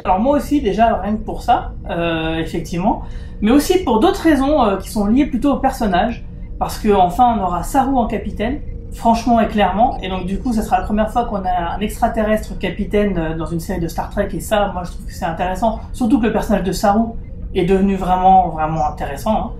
[0.04, 3.02] Alors moi aussi déjà rien que pour ça, euh, effectivement,
[3.40, 6.24] mais aussi pour d'autres raisons qui sont liées plutôt au personnage,
[6.60, 8.60] parce que enfin on aura Saru en capitaine,
[8.92, 11.80] franchement et clairement, et donc du coup ça sera la première fois qu'on a un
[11.80, 15.12] extraterrestre capitaine euh, dans une série de Star Trek, et ça moi je trouve que
[15.12, 17.06] c'est intéressant, surtout que le personnage de Saru
[17.54, 19.36] est devenu vraiment vraiment intéressant.
[19.36, 19.50] hein.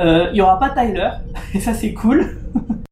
[0.00, 1.10] Euh, Il y aura pas Tyler,
[1.54, 2.38] et ça c'est cool.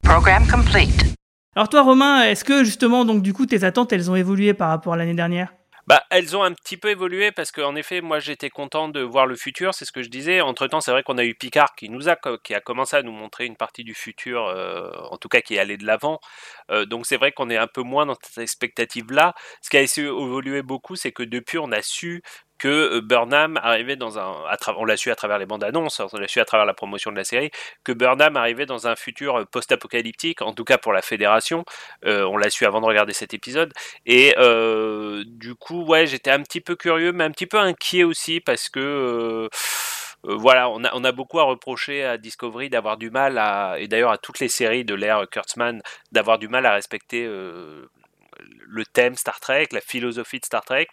[0.02, 1.16] Program complete.
[1.56, 4.68] Alors toi Romain, est-ce que justement donc du coup tes attentes elles ont évolué par
[4.68, 5.54] rapport à l'année dernière?
[5.86, 9.26] Bah, elles ont un petit peu évolué parce qu'en effet, moi j'étais content de voir
[9.26, 10.40] le futur, c'est ce que je disais.
[10.40, 13.02] Entre temps, c'est vrai qu'on a eu Picard qui nous a qui a commencé à
[13.02, 16.20] nous montrer une partie du futur, euh, en tout cas qui est allé de l'avant.
[16.70, 19.34] Euh, donc c'est vrai qu'on est un peu moins dans cette expectative là.
[19.60, 22.22] Ce qui a évolué beaucoup, c'est que depuis on a su
[22.58, 24.34] que euh, Burnham arrivait dans un,
[24.76, 27.10] on l'a su à travers les bandes annonces, on l'a su à travers la promotion
[27.10, 27.50] de la série,
[27.84, 31.64] que Burnham arrivait dans un futur euh, post-apocalyptique, en tout cas pour la Fédération.
[32.04, 33.72] Euh, on l'a su avant de regarder cet épisode.
[34.06, 34.34] Et
[35.26, 38.68] du coup, ouais, j'étais un petit peu curieux, mais un petit peu inquiet aussi parce
[38.68, 39.48] que
[40.22, 43.88] voilà, on a, on a beaucoup à reprocher à Discovery d'avoir du mal à, et
[43.88, 47.28] d'ailleurs à toutes les séries de l'ère Kurtzman, d'avoir du mal à respecter
[48.74, 50.88] le thème Star Trek, la philosophie de Star Trek.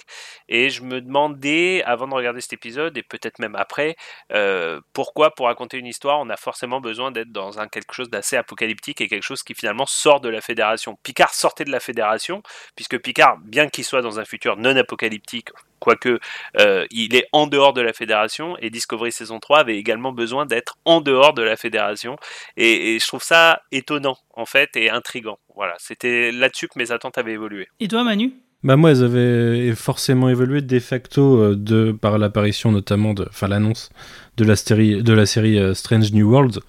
[0.48, 3.96] Et je me demandais, avant de regarder cet épisode, et peut-être même après,
[4.32, 8.10] euh, pourquoi pour raconter une histoire, on a forcément besoin d'être dans un quelque chose
[8.10, 10.98] d'assez apocalyptique et quelque chose qui finalement sort de la Fédération.
[11.04, 12.44] Picard sortait de la Fédération,
[12.76, 15.50] puisque Picard, bien qu'il soit dans un futur non apocalyptique,
[15.82, 16.20] quoique
[16.60, 20.46] euh, il est en dehors de la Fédération, et Discovery saison 3 avait également besoin
[20.46, 22.16] d'être en dehors de la Fédération,
[22.56, 25.40] et, et je trouve ça étonnant en fait et intrigant.
[25.56, 27.68] Voilà, c'était là-dessus que mes attentes avaient évolué.
[27.80, 28.34] Et toi Manu?
[28.64, 33.48] Bah moi, elles avaient forcément évolué de facto euh, de par l'apparition notamment de, enfin
[33.48, 33.90] l'annonce
[34.38, 36.60] de la série de la série euh, Strange New Worlds,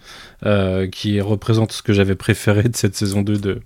[0.47, 3.61] euh, qui représente ce que j'avais préféré de cette saison 2 de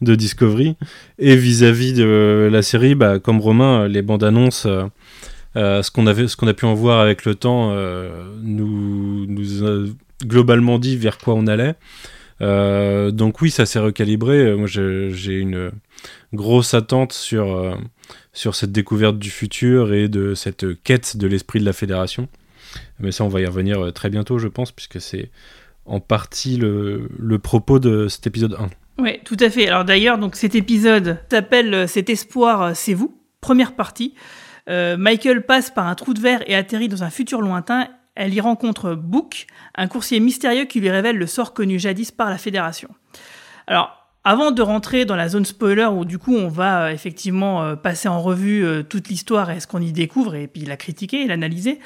[0.00, 0.76] de Discovery.
[1.18, 4.64] Et vis-à-vis de la série, bah comme Romain, euh, les bandes annonces.
[4.66, 4.84] euh,
[5.56, 8.10] euh, ce qu'on a pu en voir avec le temps, euh,
[8.42, 9.84] nous, nous a
[10.24, 11.74] globalement dit vers quoi on allait.
[12.42, 14.36] Euh, donc oui, ça s'est recalibré.
[14.38, 15.70] Euh, Moi, j'ai une
[16.32, 17.74] grosse attente sur, euh,
[18.32, 22.28] sur cette découverte du futur et de cette quête de l'esprit de la fédération.
[22.98, 25.30] Mais ça, on va y revenir euh, très bientôt, je pense, puisque c'est
[25.84, 28.68] en partie le, le propos de cet épisode 1.
[28.98, 29.68] Oui, tout à fait.
[29.68, 34.14] Alors d'ailleurs, donc cet épisode s'appelle euh, Cet espoir, c'est vous, première partie.
[34.68, 37.86] Michael passe par un trou de verre et atterrit dans un futur lointain.
[38.16, 42.30] Elle y rencontre Book, un coursier mystérieux qui lui révèle le sort connu jadis par
[42.30, 42.88] la Fédération.
[43.68, 43.95] Alors,
[44.26, 47.76] avant de rentrer dans la zone spoiler où du coup on va euh, effectivement euh,
[47.76, 51.22] passer en revue euh, toute l'histoire et ce qu'on y découvre et puis la critiquer
[51.22, 51.78] et l'analyser,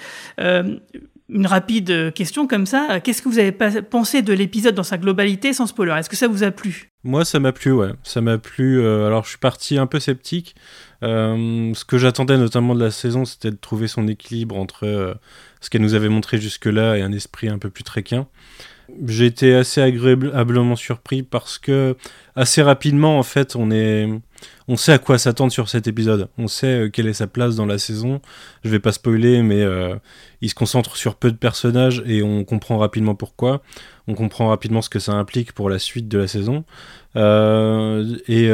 [1.33, 5.53] une rapide question comme ça, qu'est-ce que vous avez pensé de l'épisode dans sa globalité
[5.53, 5.93] sans spoiler?
[5.97, 6.91] Est-ce que ça vous a plu?
[7.05, 7.91] Moi, ça m'a plu, ouais.
[8.03, 8.85] Ça m'a plu.
[8.85, 10.57] alors, je suis parti un peu sceptique.
[11.03, 15.17] Ce que j'attendais notamment de la saison, c'était de trouver son équilibre entre
[15.61, 18.27] ce qu'elle nous avait montré jusque-là et un esprit un peu plus tréquin.
[19.07, 21.97] J'ai été assez agréablement surpris parce que
[22.37, 24.09] assez rapidement, en fait, on est,
[24.69, 26.29] on sait à quoi s'attendre sur cet épisode.
[26.39, 28.21] On sait euh, quelle est sa place dans la saison.
[28.65, 29.95] Je vais pas spoiler, mais euh,
[30.41, 33.63] il se concentre sur peu de personnages et on comprend rapidement pourquoi.
[34.07, 36.65] On comprend rapidement ce que ça implique pour la suite de la saison.
[37.17, 38.49] Euh, et,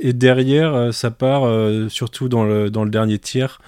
[0.00, 1.48] et derrière, ça part
[1.90, 3.60] surtout dans le, dans le dernier tiers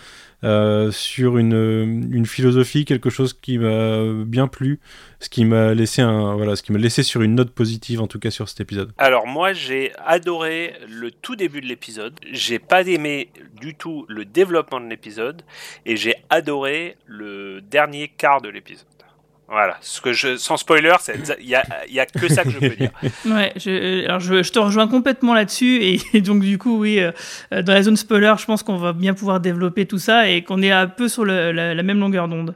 [0.44, 4.78] euh, sur une, philosophie, quelque chose qui m'a bien plu,
[5.18, 8.18] ce qui m'a laissé voilà, ce qui m'a laissé sur une note positive en tout
[8.18, 8.92] cas sur cet épisode.
[8.98, 14.24] Alors moi j'ai adoré le tout début de l'épisode, j'ai pas aimé du tout le
[14.24, 15.42] développement de l'épisode
[15.86, 18.86] et j'ai adoré le dernier quart de l'épisode.
[19.50, 20.92] Voilà, ce que je, sans spoiler,
[21.40, 22.90] il y a, y a que ça que je peux dire.
[23.24, 27.12] Ouais, je, alors je, je te rejoins complètement là-dessus et, donc du coup oui, euh,
[27.62, 30.60] dans la zone spoiler, je pense qu'on va bien pouvoir développer tout ça et qu'on
[30.60, 32.54] est un peu sur la, la même longueur d'onde.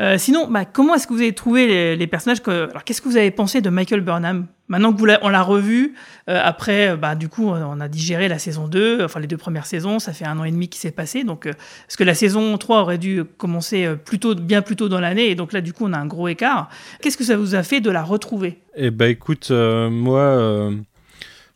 [0.00, 3.02] Euh, sinon, bah, comment est-ce que vous avez trouvé les, les personnages que, Alors qu'est-ce
[3.02, 4.46] que vous avez pensé de Michael Burnham?
[4.70, 5.94] Maintenant que vous on l'a revu,
[6.28, 9.36] euh, après, euh, bah, du coup, on a digéré la saison 2, enfin les deux
[9.36, 11.52] premières saisons, ça fait un an et demi qui s'est passé, donc euh,
[11.86, 15.00] parce que la saison 3 aurait dû commencer euh, plus tôt, bien plus tôt dans
[15.00, 16.70] l'année, et donc là, du coup, on a un gros écart.
[17.02, 18.60] Qu'est-ce que ça vous a fait de la retrouver?
[18.76, 20.70] Eh bah écoute, euh, moi, euh,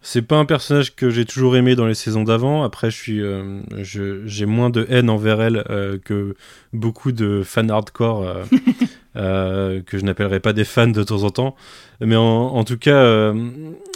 [0.03, 2.63] c'est pas un personnage que j'ai toujours aimé dans les saisons d'avant.
[2.65, 6.35] Après, je suis, euh, je- j'ai moins de haine envers elle euh, que
[6.73, 8.43] beaucoup de fans hardcore euh,
[9.15, 11.57] que je n'appellerai pas des fans de temps en temps.
[12.01, 13.33] Mais en, tout cas,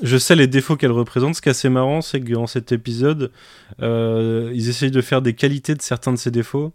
[0.03, 1.35] je sais les défauts qu'elle représente.
[1.35, 3.31] Ce qui est assez marrant, c'est que dans cet épisode,
[3.81, 6.73] ils essayent de faire des qualités de certains de ces défauts.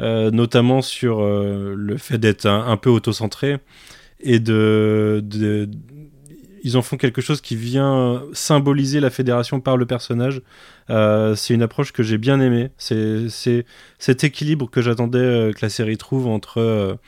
[0.00, 3.58] notamment sur le fait d'être un, peu auto-centré
[4.20, 5.22] et de,
[6.62, 10.42] ils en font quelque chose qui vient symboliser la fédération par le personnage.
[10.90, 12.70] Euh, c'est une approche que j'ai bien aimée.
[12.78, 13.64] C'est
[13.98, 16.98] cet équilibre que j'attendais euh, que la série trouve entre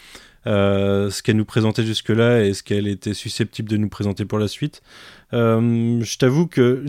[0.46, 4.38] euh, ce qu'elle nous présentait jusque-là et ce qu'elle était susceptible de nous présenter pour
[4.38, 4.83] la suite.
[5.33, 6.85] je t'avoue que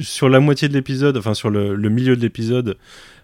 [0.00, 2.76] sur la moitié de l'épisode, enfin sur le, milieu de l'épisode,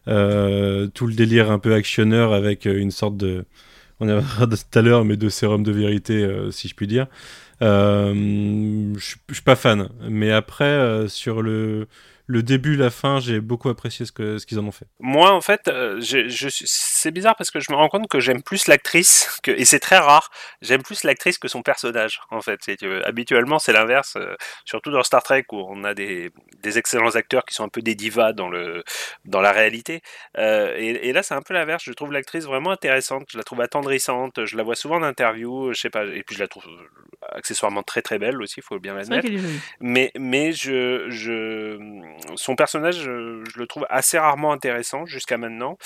[0.07, 3.45] tout le délire un peu actionneur avec une sorte de
[4.01, 7.09] on a tout à l'heure, mais de sérum de vérité, si je puis dire.
[7.61, 11.89] Euh, je suis pas fan, mais après euh, sur le
[12.31, 14.85] le début, la fin, j'ai beaucoup apprécié ce qu'ils ce qu'ils en ont fait.
[15.01, 18.21] Moi, en fait, euh, je, je, c'est bizarre parce que je me rends compte que
[18.21, 22.43] j'aime plus l'actrice, que, et c'est très rare, j'aime plus l'actrice que son personnage, en
[22.43, 22.61] fait.
[22.63, 24.37] C'est, habituellement, c'est l'inverse, euh,
[24.67, 26.31] surtout dans Star Trek où on a des,
[26.63, 28.85] des, excellents acteurs qui sont un peu des divas dans, le,
[29.25, 30.03] dans la réalité.
[30.37, 31.83] Euh, et, et, là, c'est un peu l'inverse.
[31.83, 35.73] Je trouve l'actrice vraiment intéressante, je la trouve attendrissante, je la vois souvent en interview,
[35.73, 36.67] je sais pas, et puis je la trouve
[37.33, 39.29] accessoirement très très belle aussi, il faut bien l'admettre.
[39.81, 41.79] Mais, mais je, je
[42.37, 45.77] son personnage, je, le trouve assez rarement intéressant jusqu'à maintenant,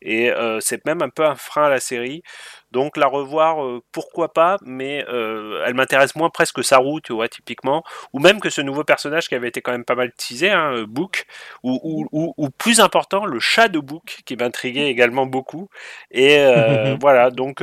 [0.00, 2.22] et euh, c'est même un peu un frein à la série.
[2.70, 7.28] Donc la revoir, euh, pourquoi pas, mais euh, elle m'intéresse moins presque Saru, tu vois,
[7.28, 7.82] typiquement,
[8.14, 10.84] ou même que ce nouveau personnage qui avait été quand même pas mal teasé, hein,
[10.88, 11.26] Book,
[11.62, 15.68] ou, ou, plus important, le chat de Book, qui m'intriguait également beaucoup.
[16.10, 16.38] Et
[17.00, 17.60] voilà, donc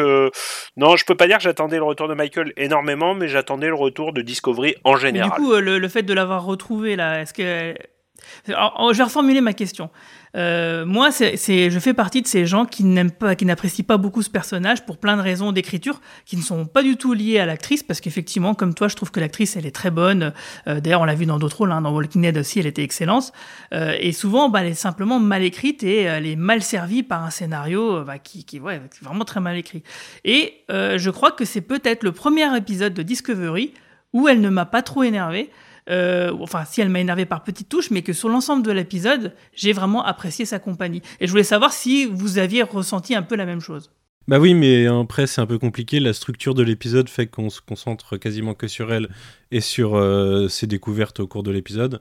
[0.78, 3.76] non, je peux pas dire que j'attendais le retour de Michael énormément, mais j'attendais le
[3.76, 5.32] retour de Discovery en général.
[5.32, 7.74] du coup, le, le fait de l'avoir retrouvé là, est-ce que
[8.48, 9.89] je vais reformuler ma question.
[10.36, 14.98] Euh, moi, je fais partie de ces gens qui n'apprécient pas beaucoup ce personnage pour
[14.98, 18.54] plein de raisons d'écriture qui ne sont pas du tout liées à l'actrice, parce qu'effectivement,
[18.54, 20.34] comme toi, je trouve que l'actrice, elle est très bonne.
[20.68, 22.84] Euh, d'ailleurs, on l'a vu dans d'autres rôles, hein, dans Walking Dead aussi, elle était
[22.84, 23.32] excellente.
[23.74, 27.24] Euh, et souvent, bah, elle est simplement mal écrite et elle est mal servie par
[27.24, 29.84] un scénario bah, qui, ouais, vraiment très mal écrit.
[30.26, 33.74] Et je crois que c'est peut-être le premier épisode de Discovery
[34.13, 35.50] où elle ne m'a pas trop énervé.
[35.89, 39.34] Euh, enfin si elle m'a énervé par petites touches, mais que sur l'ensemble de l'épisode,
[39.54, 41.02] j'ai vraiment apprécié sa compagnie.
[41.20, 43.92] Et je voulais savoir si vous aviez ressenti un peu la même chose.
[44.28, 46.00] Bah oui, mais après c'est un peu compliqué.
[46.00, 49.10] La structure de l'épisode fait qu'on se concentre quasiment que sur elle
[49.50, 52.00] et sur euh, ses découvertes au cours de l'épisode.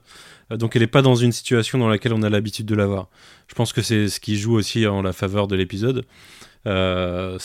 [0.51, 2.85] Euh, donc elle n'est pas dans une situation dans laquelle on a l'habitude de la
[2.85, 3.09] voir.
[3.47, 6.05] Je pense que c'est ce qui joue aussi en la faveur de l'épisode.
[6.65, 6.69] c'est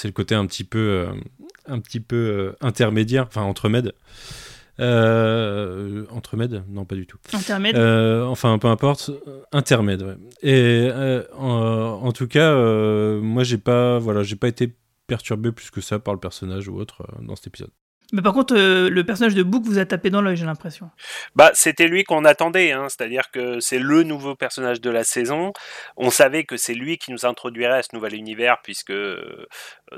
[0.04, 1.06] le côté un petit peu,
[1.66, 3.94] un petit peu intermédiaire, enfin entremède.
[4.80, 7.18] Euh, entremède Non, pas du tout.
[7.32, 9.10] Intermède euh, Enfin, peu importe.
[9.52, 10.16] Intermède, ouais.
[10.42, 12.54] Et euh, en, tout cas,
[13.20, 14.74] moi, j'ai pas, voilà, j'ai pas été
[15.06, 17.70] perturbé plus que ça par le personnage ou autre dans cet épisode.
[18.12, 20.90] Mais par contre, euh, le personnage de Book vous a tapé dans l'œil, j'ai l'impression.
[21.34, 22.86] Bah, c'était lui qu'on attendait, hein.
[22.88, 25.52] c'est-à-dire que c'est le nouveau personnage de la saison.
[25.96, 29.46] On savait que c'est lui qui nous introduirait à ce nouvel univers, puisque euh,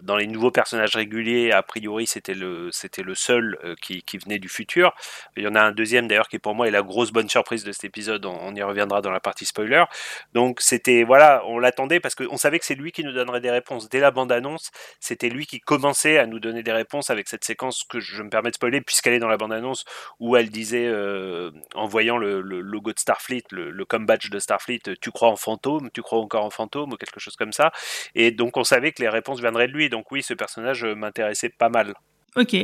[0.03, 4.39] dans les nouveaux personnages réguliers, a priori, c'était le, c'était le seul euh, qui, venait
[4.39, 4.95] du futur.
[5.37, 7.65] Il y en a un deuxième d'ailleurs qui pour moi est la grosse bonne surprise
[7.65, 8.25] de cet épisode.
[8.25, 9.85] On, y reviendra dans la partie spoiler.
[10.33, 13.51] Donc c'était voilà, on l'attendait parce qu'on savait que c'est lui qui nous donnerait des
[13.51, 14.71] réponses dès la bande-annonce.
[15.01, 18.31] C'était lui qui commençait à nous donner des réponses avec cette séquence que je me
[18.31, 19.85] permets de spoiler, puisqu'elle est dans la bande-annonce,
[20.21, 24.83] où elle disait, euh, en voyant le, logo de Starfleet, le, le badge de Starfleet,
[25.01, 27.73] tu crois en fantôme, tu crois encore en fantôme, ou quelque chose comme ça.
[28.15, 29.86] Et donc on savait que les réponses viendraient de lui.
[29.89, 31.95] Donc oui, ce personnage m'intéressait pas mal.
[32.37, 32.55] Ok.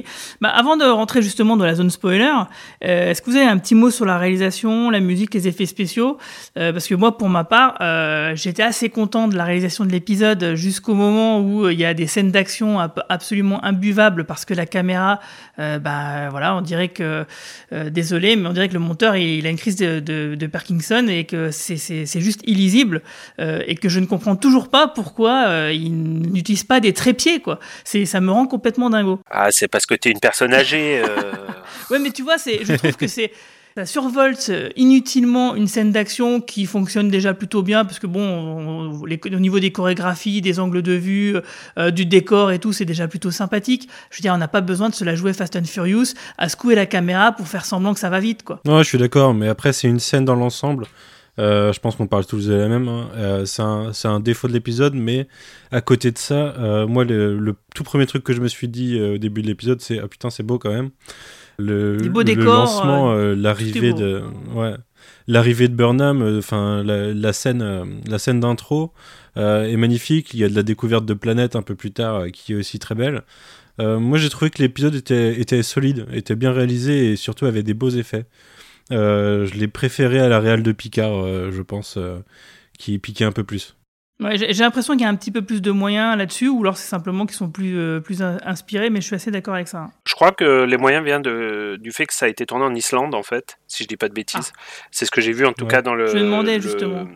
[0.43, 2.31] Bah, avant de rentrer justement dans la zone spoiler,
[2.85, 5.65] euh, est-ce que vous avez un petit mot sur la réalisation, la musique, les effets
[5.65, 6.19] spéciaux?
[6.59, 9.91] Euh, Parce que moi, pour ma part, euh, j'étais assez content de la réalisation de
[9.91, 14.67] l'épisode jusqu'au moment où il y a des scènes d'action absolument imbuvables parce que la
[14.67, 15.21] caméra,
[15.57, 17.25] bah voilà, on dirait que
[17.91, 21.07] désolé, mais on dirait que le monteur il, a une crise de, de, de Parkinson
[21.09, 23.03] et que c'est juste illisible
[23.39, 27.59] et que je ne comprends toujours pas pourquoi il n'utilise pas des trépieds quoi.
[27.85, 29.21] Ça me rend complètement dingo.
[29.31, 31.01] Ah, c'est parce que tu es une personne âgée.
[31.01, 31.07] Euh...
[31.91, 33.31] ouais, mais tu vois, c'est, je trouve que c'est.
[33.77, 39.39] Ça survolte inutilement une scène d'action qui fonctionne déjà plutôt bien parce que bon, au
[39.39, 41.37] niveau des chorégraphies, des angles de vue,
[41.79, 43.89] euh, du décor et tout, c'est déjà plutôt sympathique.
[44.11, 46.51] Je veux dire, on n'a pas besoin de se la jouer Fast and Furious à
[46.51, 48.61] secouer la caméra pour faire semblant que ça va vite, quoi.
[48.67, 50.87] Ouais, je suis d'accord, mais après c'est une scène dans l'ensemble.
[51.39, 52.89] Euh, je pense qu'on parle tous de la même.
[52.89, 53.09] Hein.
[53.15, 55.29] Euh, c'est un, un, défaut de l'épisode, mais
[55.71, 58.69] à côté de ça, euh, moi, le, le, tout premier truc que je me suis
[58.69, 60.91] dit au début de l'épisode, c'est ah putain, c'est beau quand même.
[61.59, 64.23] Le, décors, lancement, l'arrivée de,
[64.55, 64.75] ouais,
[65.27, 68.93] l'arrivée de Burnham, enfin la, scène, la scène d'intro
[69.37, 70.35] est magnifique.
[70.35, 72.79] Il y a de la découverte de planètes un peu plus tard qui est aussi
[72.79, 73.23] très belle.
[73.79, 77.75] moi, j'ai trouvé que l'épisode était, était solide, était bien réalisé et surtout avait des
[77.75, 78.27] beaux effets.
[78.91, 81.99] Je l'ai préféré à la réelle de Picard, je pense,
[82.79, 83.77] qui piquait un peu plus
[84.31, 86.89] j'ai l'impression qu'il y a un petit peu plus de moyens là-dessus, ou alors c'est
[86.89, 89.91] simplement qu'ils sont plus, euh, plus inspirés, mais je suis assez d'accord avec ça.
[90.07, 92.75] Je crois que les moyens viennent de, du fait que ça a été tourné en
[92.75, 94.53] Islande, en fait, si je dis pas de bêtises.
[94.55, 94.61] Ah.
[94.91, 96.07] C'est ce que j'ai vu en tout cas dans le.
[96.07, 97.07] Je me demandais justement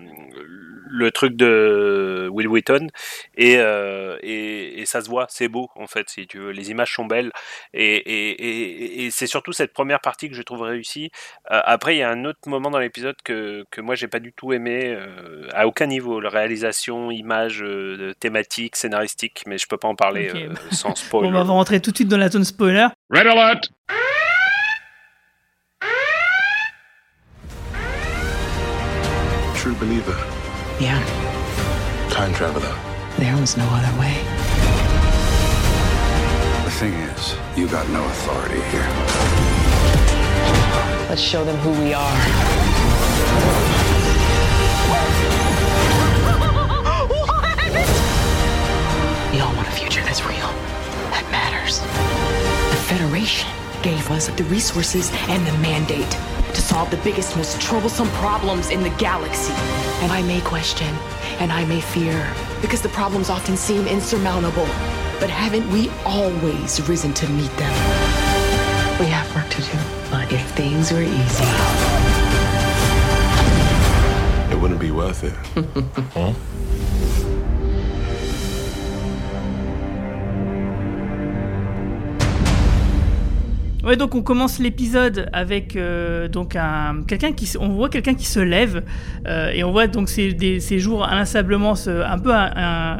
[0.89, 2.87] le truc de Will Wheaton
[3.37, 6.51] et, euh, et, et, ça se voit, c'est beau en fait, si tu veux.
[6.51, 7.31] Les images sont belles
[7.75, 11.11] et, et, et c'est surtout cette première partie que je trouve réussie.
[11.51, 14.21] Euh, après, il y a un autre moment dans l'épisode que, que moi j'ai pas
[14.21, 17.65] du tout aimé euh, à aucun niveau, la réalisation, image,
[18.21, 21.29] thématique, scénaristique, mais je peux pas en parler sans spoiler.
[21.29, 22.89] on va rentrer tout de suite dans la zone spoiler.
[23.11, 23.71] Red alert!
[29.57, 30.36] True believer.
[30.79, 31.01] Yeah.
[32.11, 32.77] Time traveler.
[33.17, 34.13] There was no other way.
[36.65, 38.87] The thing is, you got no authority here.
[41.09, 42.17] Let's show them who we are.
[49.33, 50.49] We all want a future that's real,
[51.13, 51.81] that matters.
[51.81, 53.51] The Federation
[53.83, 56.09] gave us the resources and the mandate
[56.57, 59.53] to solve the biggest, most troublesome problems in the galaxy.
[60.01, 60.89] And I may question,
[61.39, 64.65] and I may fear, because the problems often seem insurmountable.
[65.21, 67.73] But haven't we always risen to meet them?
[68.99, 69.79] We have work to do,
[70.11, 71.45] but if things were easy,
[74.51, 75.35] it wouldn't be worth it.
[76.15, 76.33] huh?
[83.87, 88.27] Ouais, donc on commence l'épisode avec euh, donc un quelqu'un qui on voit quelqu'un qui
[88.27, 88.83] se lève
[89.29, 92.33] euh, et on voit donc ces, ces jours inlassablement un peu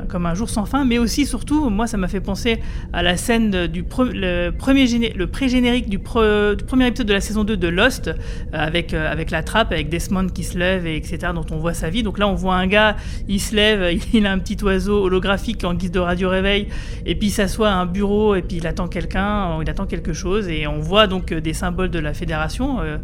[0.07, 2.61] comme un jour sans fin, mais aussi surtout moi ça m'a fait penser
[2.93, 7.67] à la scène du premier le pré-générique du, premier épisode de la saison 2 de
[7.67, 8.13] Lost euh,
[8.53, 11.91] avec avec la trappe avec Desmond qui se lève et etc dont on voit sa
[11.91, 12.05] vie.
[12.05, 12.95] Donc là on voit un gars,
[13.27, 16.69] il se lève, il a un petit oiseau holographique en guise de radio réveil
[17.05, 20.13] et puis il s'assoit à un bureau et puis il attend quelqu'un, il attend quelque
[20.13, 22.99] chose et on on voit donc euh, des symboles de la fédération euh,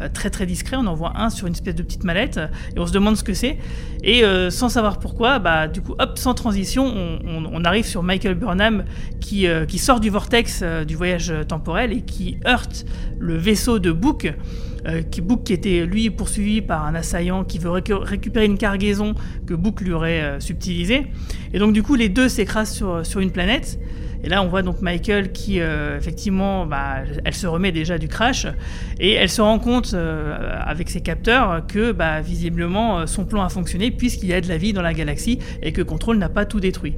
[0.00, 0.76] euh, très très discrets.
[0.76, 2.40] On en voit un sur une espèce de petite mallette
[2.74, 3.58] et on se demande ce que c'est.
[4.02, 6.86] Et sans savoir pourquoi, bah, du coup, hop, sans transition,
[7.24, 8.84] on, arrive sur Michael Burnham
[9.20, 12.86] qui, qui sort du vortex du voyage temporel et qui heurte
[13.18, 14.32] le vaisseau de Book.
[15.10, 19.14] qui Book qui était lui poursuivi par un assaillant qui veut récupérer une cargaison
[19.46, 21.06] que Book lui aurait subtilisée.
[21.52, 23.80] Et donc du coup les deux s'écrasent sur, sur une planète.
[24.24, 28.08] Et là, on voit donc Michael qui, euh, effectivement, bah, elle se remet déjà du
[28.08, 28.46] crash
[28.98, 33.42] et elle se rend compte euh, avec ses capteurs que, bah, visiblement, euh, son plan
[33.42, 36.28] a fonctionné puisqu'il y a de la vie dans la galaxie et que Control n'a
[36.28, 36.94] pas tout détruit.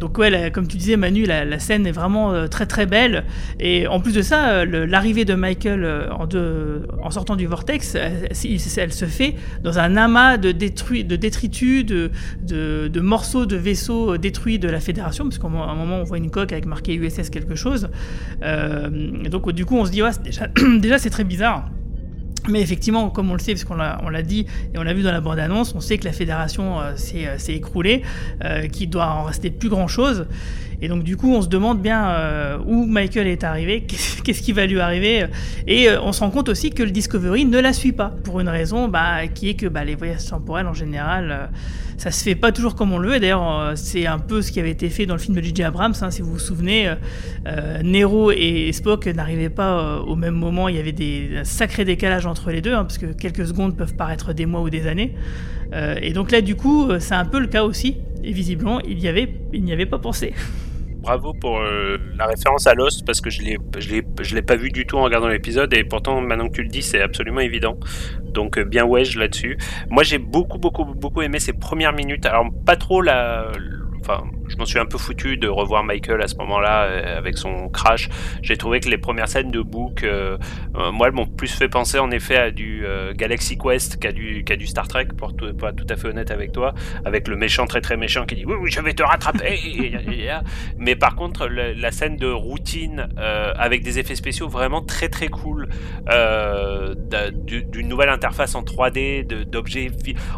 [0.00, 3.24] donc, ouais, comme tu disais, Manu, la, scène est vraiment très très belle.
[3.60, 9.34] Et en plus de ça, l'arrivée de Michael en, sortant du vortex, elle, se fait
[9.62, 12.10] dans un amas de, détritus, de,
[12.42, 16.18] de, morceaux de vaisseaux détruits de la Fédération, parce qu'on à un moment on voit
[16.18, 17.90] une coque avec marqué USS quelque chose.
[18.42, 18.88] Euh,
[19.28, 20.46] donc du coup on se dit déjà,
[20.78, 21.68] déjà c'est très bizarre.
[22.48, 25.12] Mais effectivement, comme on le sait, parce qu'on l'a dit et on l'a vu dans
[25.12, 28.02] la bande-annonce, on sait que la fédération euh, euh, s'est écroulée,
[28.72, 30.26] qu'il doit en rester plus grand-chose.
[30.82, 33.82] Et donc du coup, on se demande bien euh, où Michael est arrivé,
[34.24, 35.26] qu'est-ce qui va lui arriver.
[35.66, 38.40] Et euh, on se rend compte aussi que le Discovery ne la suit pas, pour
[38.40, 41.46] une raison bah, qui est que bah, les voyages temporels en général, euh,
[41.98, 43.20] ça se fait pas toujours comme on le veut.
[43.20, 45.64] D'ailleurs, c'est un peu ce qui avait été fait dans le film de J.J.
[45.64, 46.90] Abrams, hein, si vous vous souvenez.
[47.84, 52.52] Nero et Spock n'arrivaient pas au même moment, il y avait des sacrés décalages entre
[52.52, 55.14] les deux, hein, parce que quelques secondes peuvent paraître des mois ou des années.
[56.00, 57.98] et donc là, du coup, c'est un peu le cas aussi.
[58.24, 60.32] Et visiblement, il n'y avait pas pensé
[61.00, 63.56] bravo pour euh, la référence à Lost parce que je l'ai,
[63.88, 66.82] l'ai, pas vu du tout en regardant l'épisode et pourtant maintenant que tu le dis
[66.82, 67.78] c'est absolument évident.
[68.24, 69.58] Donc euh, bien ouais là-dessus.
[69.88, 72.26] Moi j'ai beaucoup beaucoup beaucoup aimé ces premières minutes.
[72.26, 73.50] Alors pas trop la
[74.00, 77.38] enfin, je m'en suis un peu foutu de revoir Michael à ce moment-là euh, avec
[77.38, 78.08] son crash.
[78.42, 80.36] J'ai trouvé que les premières scènes de Book, euh,
[80.76, 82.84] euh, moi, elles m'ont plus fait penser en effet à du
[83.14, 86.52] Galaxy Quest qu'à du, du Star Trek, pour, tout, être tout à fait honnête avec
[86.52, 89.92] toi, avec le méchant très très méchant qui dit oui, oui, je vais te rattraper.
[90.78, 93.08] Mais par contre, la, scène de routine
[93.56, 95.68] avec des effets spéciaux vraiment très très cool,
[97.46, 99.90] d'une nouvelle interface en 3D, d'objets.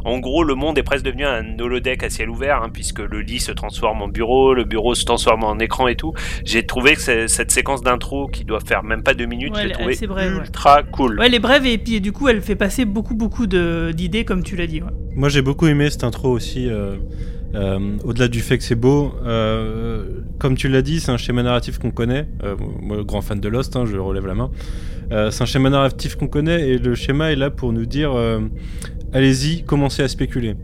[0.04, 3.20] En gros, le monde est presque devenu un holodeck à ciel ouvert, hein, puisque le
[3.20, 6.12] lit se transforme en bureau, le bureau se transforme en écran et tout.
[6.44, 9.70] J'ai trouvé que cette séquence d'intro qui doit faire même pas deux minutes, Ouais, j'ai
[9.72, 10.28] trouvé ouais.
[10.28, 11.18] ultra cool.
[11.18, 14.42] Ouais, elle est brève et puis du coup, elle fait passer beaucoup, beaucoup d'idées, comme
[14.42, 14.82] tu l'as dit.
[14.82, 14.90] ouais.
[15.14, 16.68] Moi j'ai beaucoup aimé cette intro aussi.
[16.68, 16.96] euh,
[17.54, 20.04] euh, Au-delà du fait que c'est beau, euh,
[20.38, 22.26] comme tu l'as dit, c'est un schéma narratif qu'on connaît.
[22.44, 24.50] Euh, moi, grand fan de Lost, hein, je relève la main.
[25.10, 28.12] Euh, c'est un schéma narratif qu'on connaît et le schéma est là pour nous dire
[28.14, 28.40] euh,
[29.12, 30.54] allez-y, commencez à spéculer.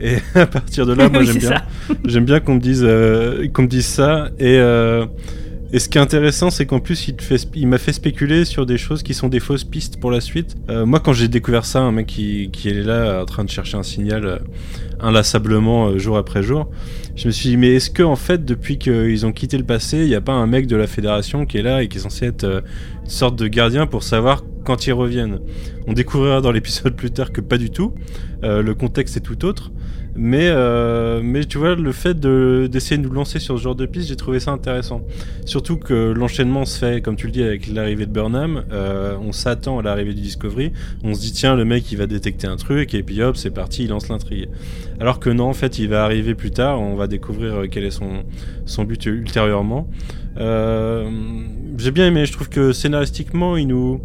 [0.00, 1.62] Et à partir de là, moi Oui, j'aime bien,
[2.04, 4.28] j'aime bien qu'on me dise, euh, qu'on me dise ça.
[4.38, 5.06] Et, euh,
[5.72, 7.12] et ce qui est intéressant, c'est qu'en plus,
[7.54, 10.56] il, m'a fait spéculer sur des choses qui sont des fausses pistes pour la suite.
[10.70, 13.76] Euh, moi, quand j'ai découvert ça, un mec qui, est là en train de chercher
[13.76, 14.38] un signal euh,
[15.00, 16.70] inlassablement euh, jour après jour,
[17.16, 19.98] je me suis dit, mais est-ce que en fait, depuis qu'ils ont quitté le passé,
[19.98, 22.00] il n'y a pas un mec de la fédération qui est là et qui est
[22.00, 22.60] censé être euh,
[23.02, 25.40] une sorte de gardien pour savoir quand ils reviennent?
[25.86, 27.94] On découvrira dans l'épisode plus tard que pas du tout.
[28.44, 29.72] Euh, le contexte est tout autre.
[30.20, 33.76] Mais, euh, mais tu vois, le fait de- d'essayer de nous lancer sur ce genre
[33.76, 35.02] de piste, j'ai trouvé ça intéressant.
[35.44, 38.64] Surtout que l'enchaînement se fait, comme tu le dis, avec l'arrivée de Burnham.
[38.72, 40.72] Euh, on s'attend à l'arrivée du Discovery.
[41.04, 43.52] On se dit, tiens, le mec, il va détecter un truc, et puis hop, c'est
[43.52, 44.48] parti, il lance l'intrigue.
[44.98, 46.80] Alors que non, en fait, il va arriver plus tard.
[46.80, 48.24] On va découvrir euh, quel est son,
[48.66, 49.88] son but ultérieurement.
[50.36, 52.26] J'ai bien aimé.
[52.26, 54.00] Je trouve que scénaristiquement, il nous.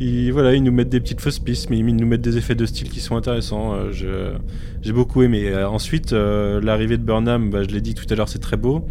[0.00, 2.54] Ils, voilà, ils nous mettent des petites fausses pistes, mais ils nous mettent des effets
[2.54, 3.74] de style qui sont intéressants.
[3.74, 4.38] Euh,
[4.82, 5.48] J'ai beaucoup aimé.
[5.48, 8.56] Euh, ensuite, euh, l'arrivée de Burnham, bah, je l'ai dit tout à l'heure, c'est très
[8.56, 8.86] beau.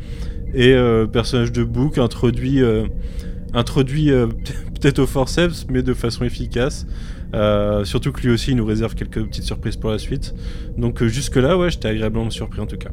[0.55, 0.75] Et
[1.11, 2.61] personnage de Book introduit,
[3.55, 4.11] introduit
[4.79, 6.85] peut-être au forceps, mais de façon efficace.
[7.85, 10.35] Surtout que lui aussi, il nous réserve quelques petites surprises pour la suite.
[10.77, 12.91] Donc jusque-là, ouais, j'étais agréablement surpris en tout cas.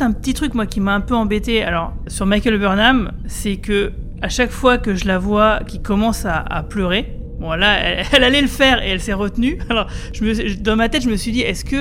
[0.00, 3.92] Un petit truc moi qui m'a un peu embêté alors sur Michael Burnham, c'est que
[4.24, 7.78] à chaque fois que je la vois qui commence à, pleurer, bon là
[8.12, 9.58] elle, allait le faire et elle s'est retenue.
[9.70, 11.76] Alors je me, dans ma tête je me suis dit est-ce que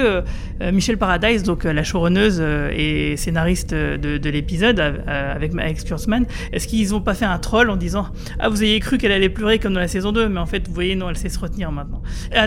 [0.61, 5.35] euh, Michelle Paradise donc euh, la showrunneuse euh, et scénariste euh, de, de l'épisode euh,
[5.35, 8.07] avec Alex Kurtzman, est-ce qu'ils ont pas fait un troll en disant
[8.39, 10.67] ah vous ayez cru qu'elle allait pleurer comme dans la saison 2 mais en fait
[10.67, 12.01] vous voyez non elle sait se retenir maintenant.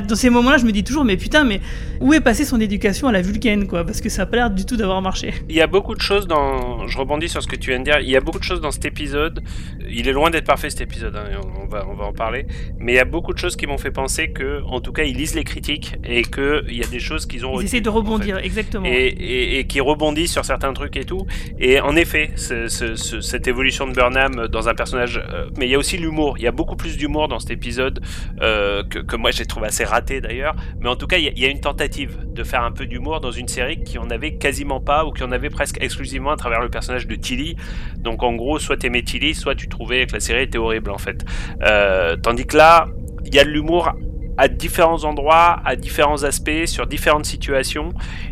[0.09, 1.61] Dans ces moments-là je me dis toujours mais putain mais
[2.00, 3.84] où est passée son éducation à la vulcaine quoi?
[3.84, 5.34] Parce que ça a pas l'air du tout d'avoir marché.
[5.48, 6.86] Il y a beaucoup de choses dans.
[6.86, 7.98] Je rebondis sur ce que tu viens de dire.
[8.00, 9.42] Il y a beaucoup de choses dans cet épisode.
[9.88, 11.16] Il est loin d'être parfait cet épisode.
[11.16, 12.46] hein, on, va, on va en parler.
[12.78, 15.44] Mais beaucoup de choses qui m'ont fait penser que, en tout cas, ils lisent les
[15.44, 17.61] critiques et que il y a des choses qu'ils ont.
[17.61, 18.46] Ils essaient de en rebondir, fait.
[18.46, 18.84] exactement.
[18.86, 21.26] Et, et- et qui rebondissent sur certains trucs et tout.
[21.59, 25.18] Et en effet, ce- ce- ce- cette évolution de Burnham dans un personnage.
[25.32, 26.36] euh, mais il y a aussi l'humour.
[26.38, 28.00] Il y a beaucoup plus d'humour dans cet épisode
[28.42, 30.54] euh, que, que moi j'ai trouvé assez raté d'ailleurs.
[30.80, 32.72] Mais en tout cas, il y, a- il y a une tentative de faire un
[32.72, 35.78] peu d'humour dans une série qui en avait quasiment pas ou qui en avait presque
[35.80, 37.57] exclusivement à travers le personnage de Tilly.
[37.98, 40.98] Donc en gros, soit t'aimais Tilly, soit tu trouvais que la série était horrible en
[40.98, 41.24] fait.
[41.62, 42.88] Euh, tandis que là,
[43.27, 43.93] il y a de l'humour
[44.39, 47.89] à différents endroits, à différents aspects, sur différentes situations.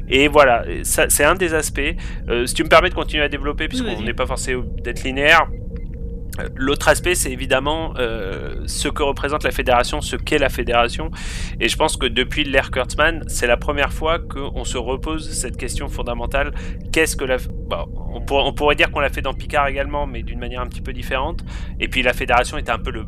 [0.09, 1.81] Et voilà, ça, c'est un des aspects.
[2.29, 5.47] Euh, si tu me permets de continuer à développer, puisqu'on n'est pas forcé d'être linéaire.
[6.41, 11.11] euh, L'autre aspect, c'est évidemment euh, ce que représente la fédération, ce qu'est la fédération.
[11.59, 15.57] Et je pense que depuis l'ère Kurtzman, c'est la première fois qu'on se repose cette
[15.57, 16.53] question fondamentale.
[16.93, 17.39] Qu'est-ce que la...
[17.39, 20.61] bon, on, pour- on pourrait dire qu'on l'a fait dans Picard également, mais d'une manière
[20.61, 21.41] un petit peu différente.
[21.81, 23.07] Et puis la fédération était un peu le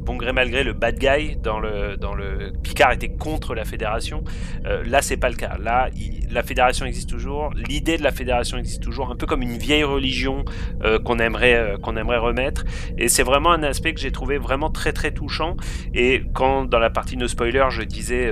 [0.00, 3.64] bon gré mal gré le bad guy dans le dans le Picard était contre la
[3.64, 4.24] fédération.
[4.66, 5.56] Euh, là c'est pas le cas.
[5.58, 5.88] Là
[6.30, 7.50] la fédération existe toujours.
[7.54, 10.44] L'idée de la fédération existe toujours un peu comme une vieille religion
[10.84, 12.64] euh, qu'on aimerait euh, qu'on aimerait remettre.
[12.98, 15.56] Et c'est vraiment un aspect que j'ai trouvé vraiment très très touchant.
[15.94, 18.30] Et quand dans la partie no spoiler je disais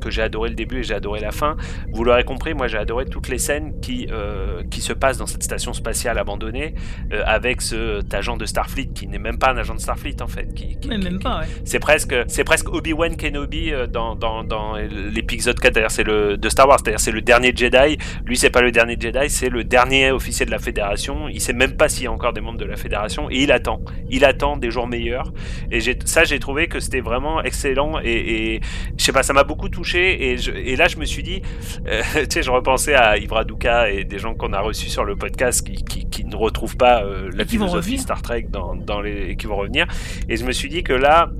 [0.00, 1.56] que j'ai adoré le début et j'ai adoré la fin
[1.92, 5.26] vous l'aurez compris moi j'ai adoré toutes les scènes qui euh, qui se passent dans
[5.26, 6.74] cette station spatiale abandonnée
[7.12, 10.26] euh, avec ce agent de Starfleet qui n'est même pas un agent de Starfleet en
[10.28, 11.46] fait qui, qui- Mais même pas, ouais.
[11.64, 16.36] c'est presque, c'est presque Obi-Wan Kenobi euh, dans, dans, dans l'épisode 4, c'est-à-dire c'est le
[16.36, 17.98] de Star Wars, c'est-à-dire c'est le dernier Jedi.
[18.24, 21.28] Lui, c'est pas le dernier Jedi, c'est le dernier officier de la Fédération.
[21.28, 23.52] Il sait même pas s'il y a encore des membres de la Fédération et il
[23.52, 23.80] attend.
[24.08, 25.32] Il attend des jours meilleurs.
[25.70, 28.60] Et ça, j'ai trouvé que c'était vraiment excellent et, et
[28.96, 29.89] je sais pas, ça m'a beaucoup touché.
[29.98, 31.42] Et, je- et là, je me suis dit,
[31.86, 35.04] euh, tu sais, je repensais à Ivra Duka et des gens qu'on a reçus sur
[35.04, 37.98] le podcast qui, qui, qui ne retrouvent pas euh, la philosophie.
[37.98, 39.86] Star Trek dans, dans les, et qui vont revenir.
[40.28, 41.30] Et je me suis dit que là,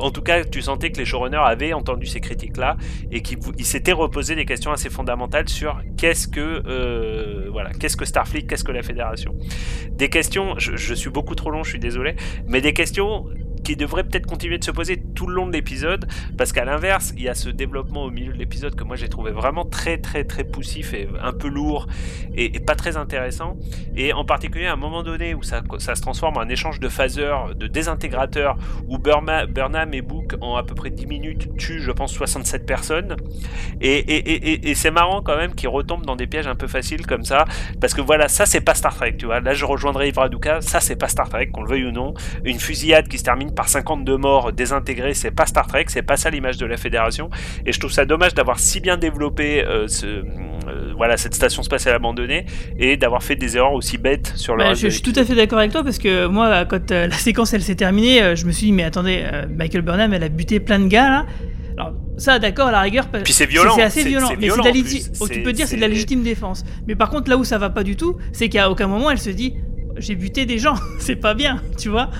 [0.00, 2.76] en tout cas, tu sentais que les showrunners avaient entendu ces critiques-là
[3.10, 8.04] et qu'ils s'étaient reposé des questions assez fondamentales sur qu'est-ce que euh, voilà, qu'est-ce que
[8.04, 9.34] Starfleet, qu'est-ce que la Fédération?
[9.90, 12.14] Des questions, je, je suis beaucoup trop long, je suis désolé,
[12.46, 13.26] mais des questions
[13.62, 17.12] qui devrait peut-être continuer de se poser tout le long de l'épisode, parce qu'à l'inverse,
[17.16, 19.98] il y a ce développement au milieu de l'épisode que moi j'ai trouvé vraiment très
[19.98, 21.86] très très poussif et un peu lourd
[22.34, 23.56] et, pas très intéressant.
[23.96, 26.88] Et en particulier à un moment donné où ça, se transforme en un échange de
[26.88, 28.56] phaseurs, de désintégrateurs,
[28.88, 32.66] où Burma, Burnham et Book en à peu près 10 minutes tuent, je pense, 67
[32.66, 33.16] personnes.
[33.80, 37.44] Et c'est marrant quand même qu'ils retombent dans des pièges un peu faciles comme ça,
[37.80, 39.40] parce que voilà, ça c'est pas Star Trek, tu vois.
[39.40, 42.14] Là je rejoindrai Ivraduka, ça c'est pas Star Trek, qu'on le veuille ou non.
[42.44, 46.16] Une fusillade qui se termine par 52 morts désintégrés, c'est pas Star Trek, c'est pas
[46.16, 47.30] ça l'image de la Fédération.
[47.66, 50.22] Et je trouve ça dommage d'avoir si bien développé euh, ce, euh,
[50.96, 52.46] voilà, cette station spatiale abandonnée
[52.78, 55.34] et d'avoir fait des erreurs aussi bêtes sur le bah, je, suis tout à fait
[55.34, 58.52] d'accord avec toi parce que moi, quand euh, la séquence elle s'est terminée, je me
[58.52, 61.26] suis dit, mais attendez, Michael Burnham, elle a buté plein de gars là.
[61.76, 63.06] Alors, ça, d'accord, à la rigueur.
[63.22, 63.74] Puis c'est violent.
[63.76, 64.30] C'est assez violent.
[64.36, 64.48] mais
[64.84, 66.64] c'est oh, tu peux dire c'est de la légitime défense.
[66.88, 69.20] Mais par contre, là où ça va pas du tout, c'est qu'à aucun moment elle
[69.20, 69.54] se dit
[69.96, 70.74] j'ai buté des gens.
[70.98, 72.10] c'est pas bien, tu vois.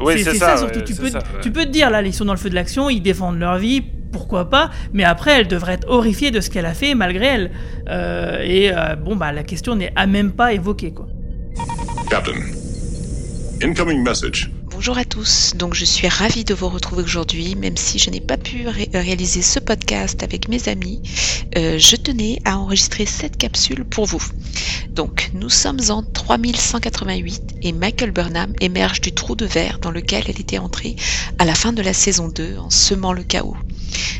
[0.00, 0.80] Oui, c'est ça, surtout.
[0.80, 1.10] tu, peux,
[1.42, 3.58] tu peux te dire là, ils sont dans le feu de l'action, ils défendent leur
[3.58, 3.82] vie,
[4.14, 7.50] pourquoi pas, mais après elle devrait être horrifiée de ce qu'elle a fait malgré elle.
[7.88, 11.08] Euh, et euh, bon, bah la question n'est à même pas évoquée quoi.
[12.08, 12.40] Captain,
[13.62, 14.50] incoming message.
[14.74, 18.20] Bonjour à tous, donc je suis ravie de vous retrouver aujourd'hui, même si je n'ai
[18.20, 21.00] pas pu réaliser ce podcast avec mes amis,
[21.56, 24.20] euh, je tenais à enregistrer cette capsule pour vous.
[24.90, 30.24] Donc nous sommes en 3188 et Michael Burnham émerge du trou de verre dans lequel
[30.26, 30.96] elle était entrée
[31.38, 33.56] à la fin de la saison 2 en semant le chaos.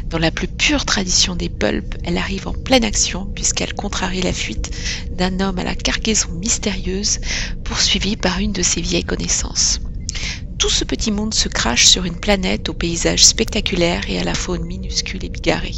[0.09, 4.33] Dans la plus pure tradition des pulps, elle arrive en pleine action puisqu'elle contrarie la
[4.33, 4.71] fuite
[5.11, 7.19] d'un homme à la cargaison mystérieuse
[7.65, 9.81] poursuivi par une de ses vieilles connaissances
[10.65, 14.33] tout ce petit monde se crache sur une planète au paysage spectaculaire et à la
[14.33, 15.75] faune minuscule et bigarrée.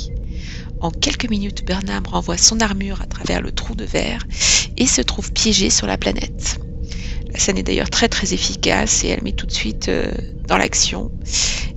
[0.80, 4.24] En quelques minutes, Burnham renvoie son armure à travers le trou de verre
[4.76, 6.60] et se trouve piégé sur la planète.
[7.32, 10.12] La scène est d'ailleurs très très efficace et elle met tout de suite euh,
[10.46, 11.10] dans l'action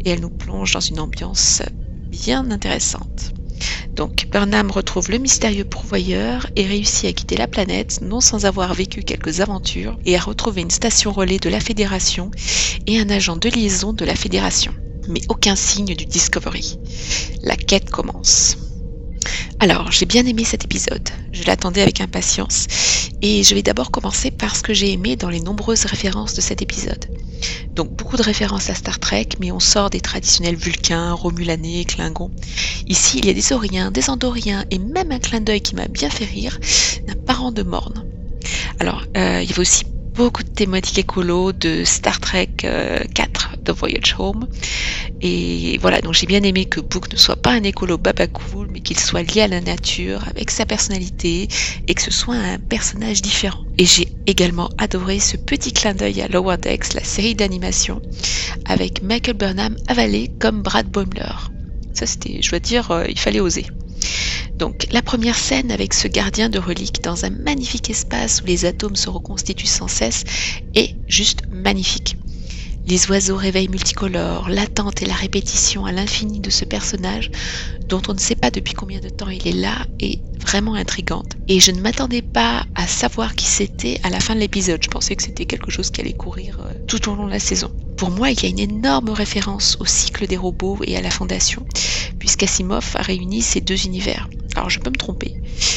[0.05, 1.63] et elle nous plonge dans une ambiance
[2.11, 3.33] bien intéressante.
[3.95, 8.73] Donc Burnham retrouve le mystérieux pourvoyeur et réussit à quitter la planète, non sans avoir
[8.73, 12.31] vécu quelques aventures, et à retrouver une station relais de la Fédération
[12.87, 14.73] et un agent de liaison de la Fédération.
[15.07, 16.77] Mais aucun signe du Discovery.
[17.43, 18.57] La quête commence.
[19.59, 21.09] Alors, j'ai bien aimé cet épisode.
[21.33, 22.67] Je l'attendais avec impatience.
[23.21, 26.41] Et je vais d'abord commencer par ce que j'ai aimé dans les nombreuses références de
[26.41, 27.05] cet épisode.
[27.75, 32.31] Donc beaucoup de références à Star Trek, mais on sort des traditionnels Vulcains, Romulanais, Klingons.
[32.87, 35.87] Ici, il y a des Sauriens, des Andoriens et même un clin d'œil qui m'a
[35.87, 36.59] bien fait rire,
[37.07, 38.03] d'un parent de Morne.
[38.79, 39.83] Alors, euh, il y avait aussi
[40.15, 43.03] beaucoup de thématiques écolo de Star Trek 4, euh,
[43.71, 44.47] Voyage Home.
[45.21, 48.81] Et voilà, donc j'ai bien aimé que Book ne soit pas un écolo babacool, mais
[48.81, 51.47] qu'il soit lié à la nature, avec sa personnalité,
[51.87, 53.63] et que ce soit un personnage différent.
[53.77, 58.01] Et j'ai également adoré ce petit clin d'œil à Lower Decks, la série d'animation,
[58.65, 61.49] avec Michael Burnham avalé comme Brad Boimler.
[61.93, 63.65] Ça c'était, je dois dire, euh, il fallait oser.
[64.59, 68.65] Donc la première scène avec ce gardien de reliques dans un magnifique espace où les
[68.65, 70.25] atomes se reconstituent sans cesse
[70.75, 72.17] est juste magnifique.
[72.85, 77.29] Les oiseaux réveillent multicolores, l'attente et la répétition à l'infini de ce personnage
[77.87, 81.37] dont on ne sait pas depuis combien de temps il est là est vraiment intrigante.
[81.47, 84.81] Et je ne m'attendais pas à savoir qui c'était à la fin de l'épisode.
[84.83, 87.39] Je pensais que c'était quelque chose qui allait courir euh, tout au long de la
[87.39, 87.69] saison.
[87.95, 91.11] Pour moi, il y a une énorme référence au cycle des robots et à la
[91.11, 91.65] Fondation,
[92.17, 94.29] puisqu'Asimov a réuni ces deux univers.
[94.55, 95.35] Alors je peux me tromper,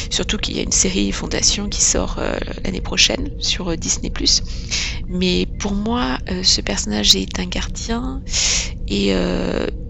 [0.09, 4.09] surtout qu'il y a une série Fondation qui sort euh, l'année prochaine sur euh, Disney⁇
[5.09, 8.21] Mais pour moi, ce personnage est un gardien
[8.87, 9.13] et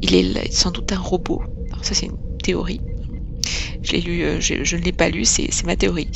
[0.02, 1.42] il est sans doute un robot.
[1.72, 2.82] Alors ça c'est une théorie.
[3.84, 6.08] Je lu, euh, je, ne l'ai pas lu, c'est ma théorie.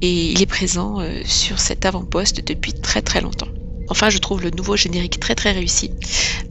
[0.00, 3.48] Et il est présent euh, sur cet avant-poste depuis très très longtemps.
[3.88, 5.90] Enfin, je trouve le nouveau générique très très réussi,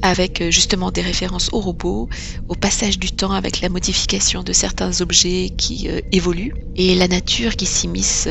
[0.01, 2.07] avec euh, justement des références aux robots,
[2.49, 7.55] au passage du temps avec la modification de certains objets qui évoluent, et la nature
[7.55, 8.28] qui s'immisce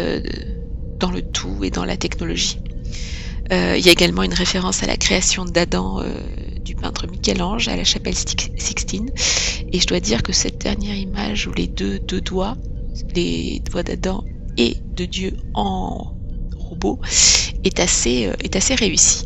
[1.01, 2.59] dans le tout et dans la technologie.
[3.51, 6.03] il y a également une référence à la création d'Adam
[6.79, 9.11] peintre Michel-Ange à la chapelle Sixtine.
[9.73, 12.57] Et je dois dire que cette dernière image où les deux, doigts,
[13.15, 14.25] les doigts d'Adam
[14.57, 16.15] et de Dieu en
[16.57, 17.01] robot,
[17.65, 19.25] est assez, euh, réussie.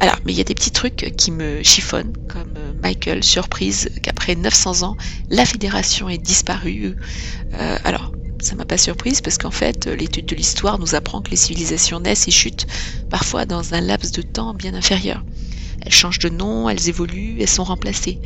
[0.00, 3.90] Alors, mais il y a des petits trucs qui me chiffonnent, comme euh, Michael, surprise
[4.02, 4.96] qu'après 900 ans,
[5.28, 6.94] la fédération est disparue.
[7.54, 11.30] Euh, alors, ça m'a pas surprise parce qu'en fait, l'étude de l'histoire nous apprend que
[11.30, 12.66] les civilisations naissent et chutent,
[13.10, 15.24] parfois dans un laps de temps bien inférieur.
[15.82, 18.20] Elles changent de nom, elles évoluent, elles sont remplacées.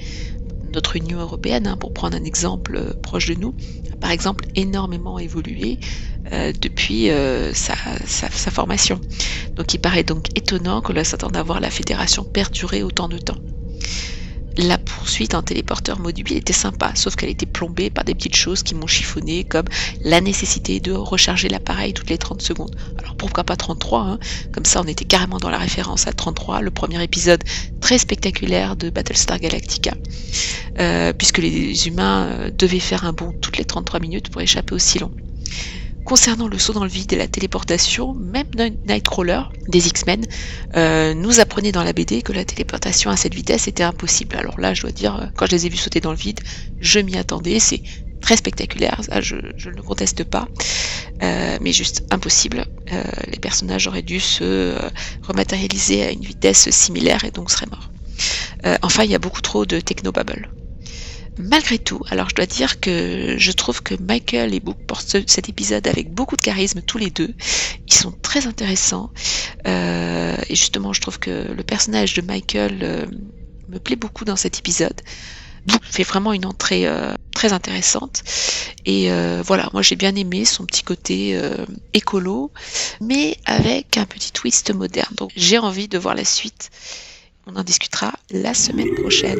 [0.63, 3.55] Notre Union européenne, hein, pour prendre un exemple euh, proche de nous,
[3.93, 5.79] a par exemple énormément évolué
[6.33, 7.75] euh, depuis euh, sa,
[8.51, 9.01] formation.
[9.57, 13.19] Donc il paraît donc étonnant que l'on s'attende à voir la fédération perdurer autant de
[13.19, 13.39] temps.
[14.57, 18.63] La poursuite en téléporteur mobile était sympa, sauf qu'elle était plombée par des petites choses
[18.63, 19.67] qui m'ont chiffonné, comme
[20.05, 22.77] la nécessité de recharger l'appareil toutes les 30 secondes.
[22.99, 24.19] Alors pourquoi pas 33 hein?
[24.53, 27.43] Comme ça, on était carrément dans la référence à 33, le premier épisode
[27.81, 29.95] très spectaculaire de Battlestar Galactica,
[30.79, 34.75] euh, puisque les humains euh, devaient faire un bond toutes les 33 minutes pour échapper
[34.75, 35.13] au long.
[36.05, 38.47] Concernant le saut dans le vide et la téléportation, même
[38.87, 40.27] Nightcrawler des X-Men
[40.77, 44.37] euh, nous apprenait dans la BD que la téléportation à cette vitesse était impossible.
[44.37, 46.41] Alors là, je dois dire, euh, quand je les ai vus sauter dans le vide,
[46.81, 47.61] je m'y attendais.
[47.61, 47.83] C'est
[48.21, 50.49] très spectaculaire, ça je, ne le conteste pas,
[51.23, 52.67] euh, mais juste impossible.
[53.29, 54.77] les personnages auraient dû se
[55.23, 57.91] rematérialiser à une vitesse similaire et donc seraient morts.
[58.83, 60.49] enfin, il y a beaucoup trop de technobabble.
[61.39, 65.49] Malgré tout, alors je dois dire que je trouve que Michael et Book portent cet
[65.49, 67.35] épisode avec beaucoup de charisme tous les deux.
[67.87, 69.11] Ils sont très intéressants.
[69.67, 73.07] Euh, et justement, je trouve que le personnage de Michael euh,
[73.69, 75.01] me plaît beaucoup dans cet épisode.
[75.67, 78.23] Book fait vraiment une entrée euh, très intéressante.
[78.85, 79.09] Et
[79.45, 81.41] voilà, moi j'ai bien aimé son petit côté
[81.95, 82.51] écolo,
[83.01, 85.15] mais avec un petit twist moderne.
[85.17, 86.71] Donc j'ai envie de voir la suite.
[87.47, 89.39] On en discutera la semaine prochaine.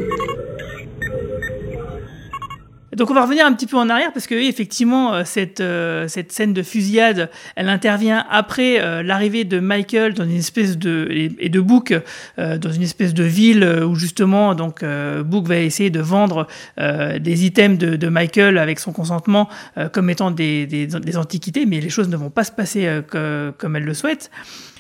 [2.97, 6.09] Donc on va revenir un petit peu en arrière parce que effectivement euh, cette euh,
[6.09, 11.09] cette scène de fusillade, elle intervient après euh, l'arrivée de Michael dans une espèce de
[11.11, 11.95] et, de Book
[12.37, 14.85] dans une espèce de ville où justement donc
[15.25, 16.47] Book va essayer de vendre
[16.79, 19.49] des items de, Michael avec son consentement
[19.93, 23.77] comme étant des, des, des, antiquités, mais les choses ne vont pas se passer comme
[23.77, 24.31] elle le souhaite.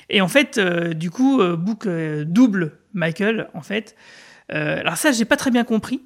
[0.09, 1.87] Et en fait, du coup, Book
[2.25, 3.95] double Michael en fait.
[4.49, 6.01] alors ça, j'ai pas très bien compris.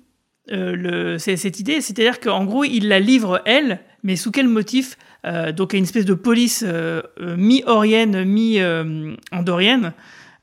[0.52, 5.52] Euh, cette idée, c'est-à-dire qu'en gros, il la livre elle, mais sous quel motif euh,
[5.52, 9.92] Donc, à une espèce de police euh, mi-orienne, mi-andorienne.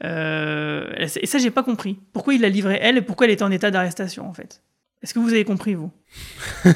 [0.03, 1.99] et ça, j'ai pas compris.
[2.11, 4.61] Pourquoi il la livrait elle et pourquoi elle était en état d'arrestation, en fait?
[5.01, 5.91] Est-ce que vous avez compris, vous?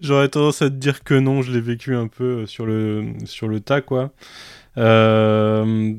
[0.00, 3.48] J'aurais tendance à te dire que non, je l'ai vécu un peu sur le, sur
[3.48, 4.12] le tas, quoi.
[4.78, 5.92] Euh,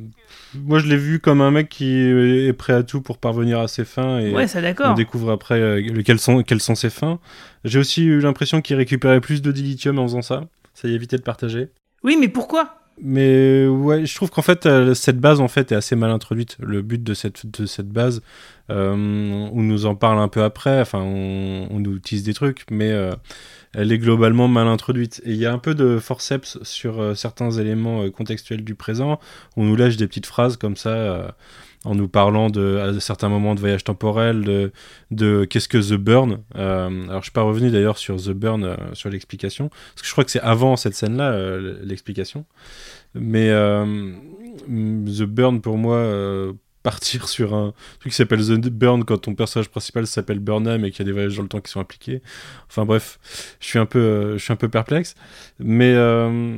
[0.56, 3.68] moi, je l'ai vu comme un mec qui est prêt à tout pour parvenir à
[3.68, 4.34] ses fins et
[4.80, 7.20] on découvre après euh, quelles, sont, quelles sont ses fins.
[7.66, 10.46] J'ai aussi eu l'impression qu'il récupérait plus de dilithium en faisant ça.
[10.74, 11.70] Ça y évitait de partager.
[12.04, 12.76] Oui, mais pourquoi?
[13.02, 16.58] Mais ouais, je trouve qu'en fait euh, cette base en fait est assez mal introduite.
[16.60, 18.22] Le but de cette de cette base,
[18.70, 20.82] euh, on nous en parle un peu après.
[20.82, 22.92] Enfin, on, on nous utilise des trucs, mais
[23.74, 25.22] elle est globalement mal introduite.
[25.26, 28.76] Et il y a un peu de forceps sur euh, certains éléments euh, contextuels du
[28.76, 29.20] présent.
[29.58, 31.28] On nous lâche des petites phrases comme ça euh,
[31.86, 34.72] en nous parlant de, à certains moments de voyage temporel, de,
[35.12, 36.40] de qu'est-ce que The Burn.
[36.54, 40.26] alors je suis pas revenu d'ailleurs sur The Burn, sur l'explication, parce que je crois
[40.26, 42.44] que c'est avant cette scène-là, l'explication.
[43.16, 46.54] Mais The Burn pour moi
[46.84, 50.92] partir sur un truc qui s'appelle The Burn quand ton personnage principal s'appelle Burnham et
[50.92, 52.22] qu'il y a des voyages dans le temps qui sont impliqués.
[52.70, 53.20] Enfin bref,
[53.60, 55.16] je suis un peu, euh, je suis un peu perplexe.
[55.60, 56.56] Mais euh,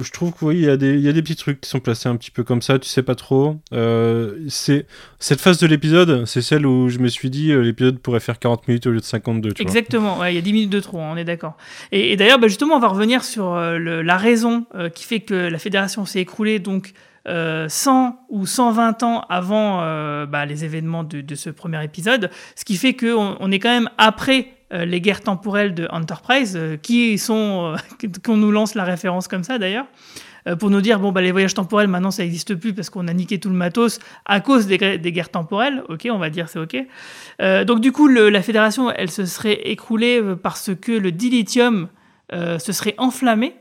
[0.00, 0.68] je trouve que oui, y, y
[1.08, 3.14] a des petits trucs qui sont placés un petit peu comme ça, tu sais pas
[3.14, 3.56] trop.
[3.74, 8.38] Euh, Cette phase de l'épisode, c'est celle où je me suis dit l'épisode pourrait faire
[8.38, 9.52] 40 minutes au lieu de 52.
[9.52, 11.56] Tu Exactement, il y a 10 minutes de trop, hein, on est d'accord.
[11.92, 14.64] Et, d'ailleurs, bah, justement, on va revenir sur la raison
[14.94, 16.60] qui fait que la fédération s'est écroulée.
[16.60, 16.94] Donc,
[17.26, 22.64] 100 euh, ou 120 ans avant euh, bah, les événements de, ce premier épisode, ce
[22.64, 27.18] qui fait qu'on on est quand même après euh, les guerres temporelles de Enterprise, qui
[27.18, 27.76] sont
[28.24, 29.86] qu'on nous lance la référence comme ça d'ailleurs,
[30.58, 33.14] pour nous dire bon bah les voyages temporels maintenant ça n'existe plus parce qu'on a
[33.14, 35.82] niqué tout le matos à cause des, guerres temporelles.
[35.88, 36.76] Ok, on va dire c'est ok.
[37.64, 41.88] donc du coup la fédération elle se serait écroulée parce que le dilithium
[42.30, 43.54] se serait enflammé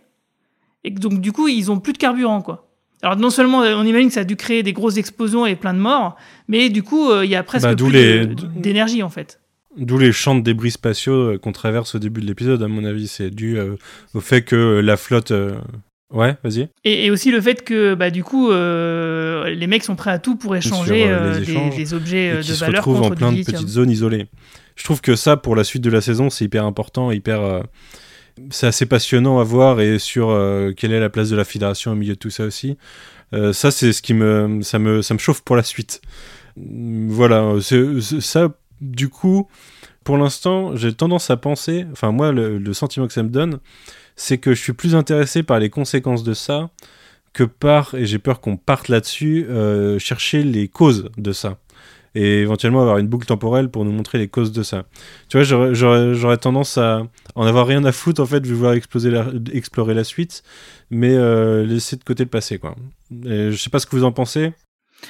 [0.83, 2.72] et donc du coup ils ont plus de carburant quoi.
[3.03, 5.73] Alors non seulement on imagine que ça a dû créer des grosses explosions et plein
[5.73, 6.15] de morts,
[6.47, 9.41] mais du coup euh, il y a presque bah, plus d'énergie en fait.
[9.75, 12.85] D'où les champs de débris spatiaux euh, qu'on traverse au début de l'épisode, à mon
[12.85, 13.07] avis.
[13.07, 13.75] C'est dû euh,
[14.13, 15.33] au fait que la flotte.
[16.13, 16.69] Ouais, vas-y.
[16.85, 20.55] Et, aussi le fait que, bah, du coup, les mecs sont prêts à tout pour
[20.55, 21.07] échanger
[21.75, 22.55] des, objets de valeur.
[22.55, 24.27] se retrouvent en plein de petites zones isolées.
[24.75, 27.63] Je trouve que ça, pour la suite de la saison, c'est hyper important, hyper
[28.49, 31.91] c'est assez passionnant à voir et sur euh, quelle est la place de la fédération
[31.91, 32.77] au milieu de tout ça aussi.
[33.33, 36.01] Euh, ça, c'est ce qui me ça, me, ça me chauffe pour la suite.
[36.55, 37.55] Voilà,
[38.19, 38.49] ça,
[38.81, 39.47] du coup,
[40.03, 43.59] pour l'instant, j'ai tendance à penser, enfin, moi, le, sentiment que ça me donne,
[44.15, 46.69] c'est que je suis plus intéressé par les conséquences de ça
[47.33, 51.57] que par, et j'ai peur qu'on parte là-dessus, euh, chercher les causes de ça
[52.15, 54.85] et éventuellement avoir une boucle temporelle pour nous montrer les causes de ça.
[55.29, 59.11] Tu vois, j'aurais tendance à en avoir rien à foutre en fait, vouloir exploser
[59.51, 60.43] explorer la suite,
[60.89, 62.75] mais euh, laisser de côté le passé quoi.
[63.25, 64.53] Et je sais pas ce que vous en pensez.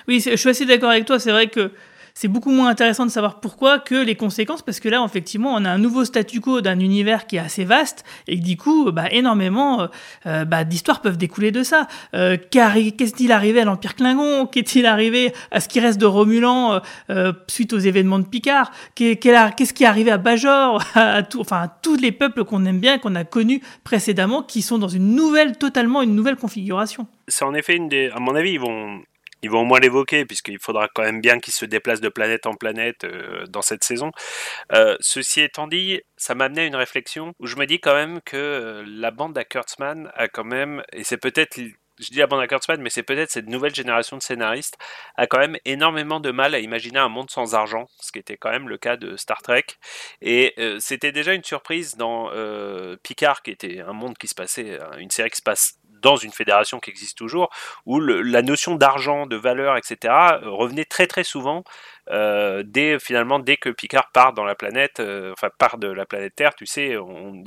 [0.08, 1.20] Oui, je suis assez d'accord avec toi.
[1.20, 1.72] C'est vrai que
[2.14, 5.66] c'est beaucoup moins intéressant de savoir pourquoi que les conséquences, parce que là, effectivement, on
[5.66, 9.06] a un nouveau statu quo d'un univers qui est assez vaste et du coup, bah,
[9.12, 9.88] énormément
[10.26, 11.88] euh, bah, d'histoires peuvent découler de ça.
[12.14, 14.46] Euh, Qu'est-ce qu'il arrivé à l'Empire Klingon?
[14.46, 18.72] Qu'est-il arrivé à ce qui reste de Romulan euh, suite aux événements de Picard?
[18.96, 20.84] Qu'est-ce qui est arrivé à Bajor?
[21.40, 24.88] Enfin, à tous les peuples qu'on aime bien, qu'on a connus précédemment, qui sont dans
[24.88, 27.08] une nouvelle, totalement une nouvelle configuration.
[27.28, 28.10] C'est en effet une des.
[28.10, 29.02] À mon avis, ils vont
[29.44, 32.46] ils vont au moins l'évoquer, puisqu'il faudra quand même bien qu'ils se déplacent de planète
[32.46, 34.12] en planète euh, dans cette saison.
[34.72, 37.94] Euh, ceci étant dit, ça m'a amené à une réflexion où je me dis quand
[37.94, 41.60] même que euh, la bande à Kurtzman a quand même, et c'est peut-être
[42.00, 44.78] je dis la bande à Kurtzman, mais c'est peut-être cette nouvelle génération de scénaristes,
[45.16, 48.36] a quand même énormément de mal à imaginer un monde sans argent, ce qui était
[48.36, 49.66] quand même le cas de Star Trek.
[50.20, 52.32] Et c'était déjà une surprise dans
[53.04, 56.32] Picard, qui était un monde qui se passait, une série qui se passe dans une
[56.32, 57.50] fédération qui existe toujours,
[57.88, 61.64] où la notion d'argent, de valeur, etc., euh, revenait très très souvent
[62.14, 66.06] euh, dès finalement dès que Picard part dans la planète, euh, enfin part de la
[66.06, 67.44] planète Terre, tu sais, on,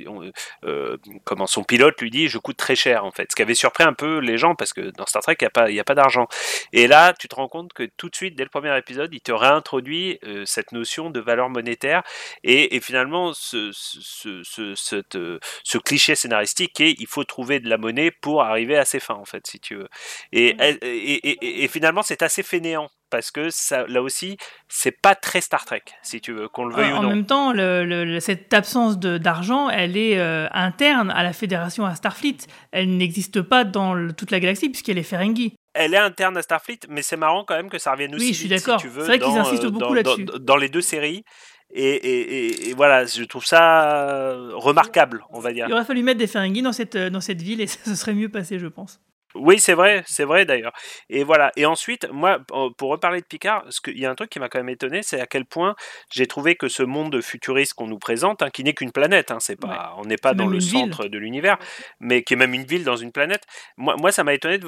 [0.64, 3.54] euh, comment son pilote lui dit je coûte très cher en fait, ce qui avait
[3.54, 5.80] surpris un peu les gens parce que dans Star Trek il n'y a pas il
[5.80, 6.26] a pas d'argent.
[6.72, 9.20] Et là tu te rends compte que tout de suite dès le premier épisode il
[9.20, 12.02] te réintroduit cette notion de valeur monétaire
[12.42, 17.78] et, et finalement ce, ce, ce, ce, cliché scénaristique est il faut trouver de la
[17.78, 19.88] monnaie pour arriver à ses fins en fait si tu veux.
[20.32, 24.36] Et, et, et, et finalement c'est assez fainéant parce que ça, là aussi,
[24.68, 27.08] c'est pas très Star Trek, si tu veux, qu'on le veuille en, ou non.
[27.08, 31.94] En même temps, le, cette absence d'argent, elle est euh, interne à la fédération à
[31.94, 32.38] Starfleet.
[32.72, 35.54] Elle n'existe pas dans toute la galaxie puisqu'elle est Ferengi.
[35.74, 38.26] Elle est interne à Starfleet, mais c'est marrant quand même que ça revienne aussi.
[38.26, 38.80] Oui, je suis d'accord.
[38.80, 40.24] c'est vrai qu'ils insistent euh, beaucoup là-dessus.
[40.40, 41.24] Dans, les deux séries.
[41.72, 45.66] Et, et, et, voilà, je trouve ça remarquable, on va dire.
[45.68, 48.14] Il aurait fallu mettre des Ferengi dans cette, dans cette ville et ça se serait
[48.14, 49.00] mieux passé, je pense.
[49.38, 50.72] Oui, c'est vrai, c'est vrai d'ailleurs.
[51.08, 51.52] Et voilà.
[51.56, 52.40] Et ensuite, moi,
[52.76, 55.20] pour reparler de Picard, il y a un truc qui m'a quand même étonné, c'est
[55.20, 55.74] à quel point
[56.10, 59.38] j'ai trouvé que ce monde futuriste qu'on nous présente, hein, qui n'est qu'une planète, hein,
[59.40, 61.58] c'est pas, on n'est pas dans le centre de l'univers,
[62.00, 63.42] mais qui est même une ville dans une planète.
[63.76, 64.58] Moi, moi ça m'a étonné.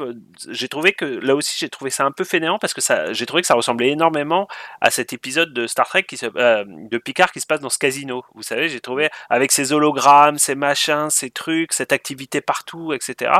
[0.48, 3.26] J'ai trouvé que là aussi, j'ai trouvé ça un peu fainéant parce que ça, j'ai
[3.26, 4.48] trouvé que ça ressemblait énormément
[4.80, 7.70] à cet épisode de Star Trek qui se, euh, de Picard qui se passe dans
[7.70, 8.24] ce casino.
[8.34, 13.32] Vous savez, j'ai trouvé avec ces hologrammes, ces machins, ces trucs, cette activité partout, etc.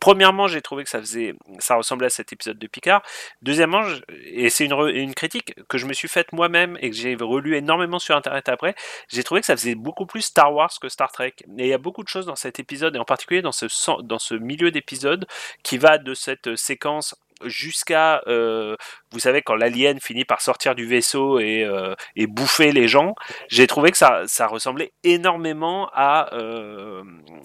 [0.00, 3.02] Premièrement, j'ai trouvé trouvé que ça faisait, ça ressemblait à cet épisode de Picard.
[3.42, 3.82] Deuxièmement,
[4.24, 7.98] et c'est une, critique que je me suis faite moi-même et que j'ai relu énormément
[7.98, 8.74] sur Internet après,
[9.08, 11.34] j'ai trouvé que ça faisait beaucoup plus Star Wars que Star Trek.
[11.58, 13.66] Et il y a beaucoup de choses dans cet épisode, et en particulier dans ce,
[14.02, 15.26] dans ce milieu d'épisode,
[15.62, 17.14] qui va de cette séquence
[17.46, 18.76] jusqu'à, euh,
[19.10, 23.14] vous savez, quand l'alien finit par sortir du vaisseau et, euh, et bouffer les gens,
[23.48, 27.02] j'ai trouvé que ça, ça ressemblait énormément à, euh,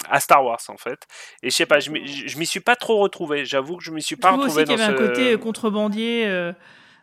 [0.10, 1.00] à Star Wars en fait.
[1.43, 3.45] Et je sais pas, je m'y suis pas trop retrouvé.
[3.45, 4.64] J'avoue que je m'y suis pas retrouvé.
[4.64, 6.54] aussi qu'il y avait un côté contrebandier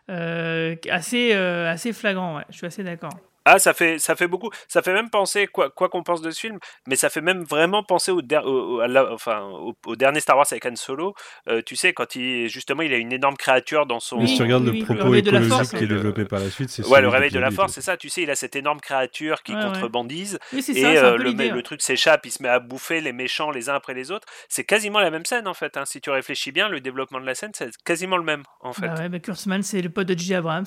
[0.07, 2.37] assez, assez flagrant.
[2.37, 2.43] Ouais.
[2.49, 3.13] Je suis assez d'accord.
[3.45, 4.49] Ah, ça fait, ça fait beaucoup.
[4.67, 7.83] Ça fait même penser, quoi qu'on pense de ce film, mais ça fait même vraiment
[7.83, 8.81] penser au, au,
[9.11, 9.41] enfin,
[9.85, 11.13] au, dernier Star Wars avec Han Solo.
[11.47, 14.17] Euh, tu sais, quand il, justement, il a une énorme créature dans son.
[14.17, 17.01] Mais si tu regardes le propos écologique qui est développé par la suite, c'est Ouais,
[17.01, 17.97] le réveil de la force, c'est ça.
[17.97, 20.39] Tu sais, il a cette énorme créature qui contrebandise.
[20.53, 23.75] et euh, le, le, truc s'échappe, il se met à bouffer les méchants les uns
[23.75, 24.27] après les autres.
[24.49, 25.77] C'est quasiment la même scène, en fait.
[25.77, 25.85] Hein.
[25.85, 28.87] Si tu réfléchis bien, le développement de la scène, c'est quasiment le même, en fait.
[28.87, 30.35] Bah ouais, mais Kurtzman, c'est le pote de J.
[30.35, 30.65] Abrams.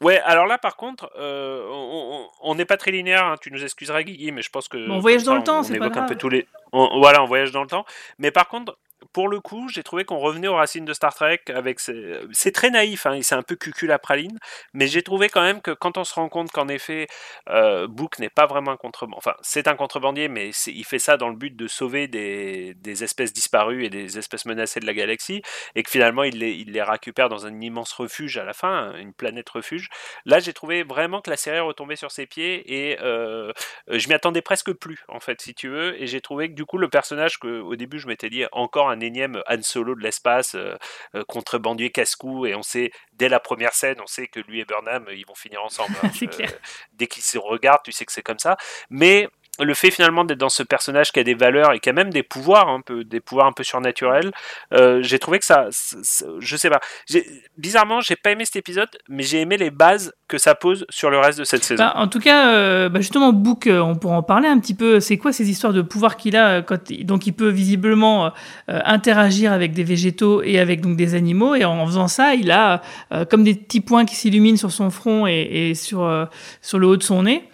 [0.00, 1.66] Ouais, alors là, par contre, euh,
[2.42, 3.24] on n'est pas très linéaire.
[3.24, 4.88] Hein, tu nous excuseras, Guigui, mais je pense que.
[4.88, 6.04] on voyage dans le temps, c'est pas grave.
[6.04, 6.46] un peu tous les.
[6.72, 7.84] voilà, on voyage dans le temps.
[8.18, 8.78] Mais par contre,
[9.12, 12.70] pour le coup, j'ai trouvé qu'on revenait aux racines de Star Trek avec c'est très
[12.70, 14.38] naïf, hein, c'est un peu cucul à praline,
[14.72, 17.06] mais j'ai trouvé quand même que quand on se rend compte qu'en effet,
[17.48, 21.16] euh, Book n'est pas vraiment un contrebandier, enfin c'est un contrebandier, mais il fait ça
[21.16, 25.42] dans le but de sauver des, espèces disparues et des espèces menacées de la galaxie,
[25.74, 29.48] et que finalement il les, récupère dans un immense refuge à la fin, une planète
[29.50, 29.88] refuge.
[30.24, 33.52] Là, j'ai trouvé vraiment que la série retombait sur ses pieds et euh,
[33.88, 36.64] je m'y attendais presque plus en fait, si tu veux, et j'ai trouvé que du
[36.64, 40.00] coup le personnage que au début je m'étais dit encore un énième Han Solo de
[40.00, 40.76] l'espace, euh,
[41.14, 44.64] euh, contrebandier casse-cou, et on sait, dès la première scène, on sait que lui et
[44.64, 45.94] Burnham, ils vont finir ensemble.
[46.02, 46.10] Hein.
[46.40, 46.46] Euh,
[46.92, 48.56] dès qu'ils se regardent, tu sais que c'est comme ça.
[48.90, 49.28] Mais
[49.58, 52.10] le fait finalement d'être dans ce personnage qui a des valeurs et qui a même
[52.10, 54.30] des pouvoirs un peu des pouvoirs un peu surnaturels
[54.72, 55.68] euh, j'ai trouvé que ça,
[56.38, 56.80] je sais pas.
[57.56, 61.10] Bizarrement j'ai pas aimé cet épisode mais j'ai aimé les bases que ça pose sur
[61.10, 61.82] le reste de cette saison.
[61.82, 64.74] Bah, en tout cas euh, bah, justement Book euh, on pourra en parler un petit
[64.74, 65.00] peu.
[65.00, 66.62] C'est quoi ces histoires de pouvoir qu'il a
[67.02, 68.32] donc il peut visiblement
[68.68, 72.82] interagir avec des végétaux et avec donc des animaux et en faisant ça il a
[73.30, 76.28] comme des petits points qui s'illuminent sur son front et, et sur
[76.62, 77.48] sur le haut de son nez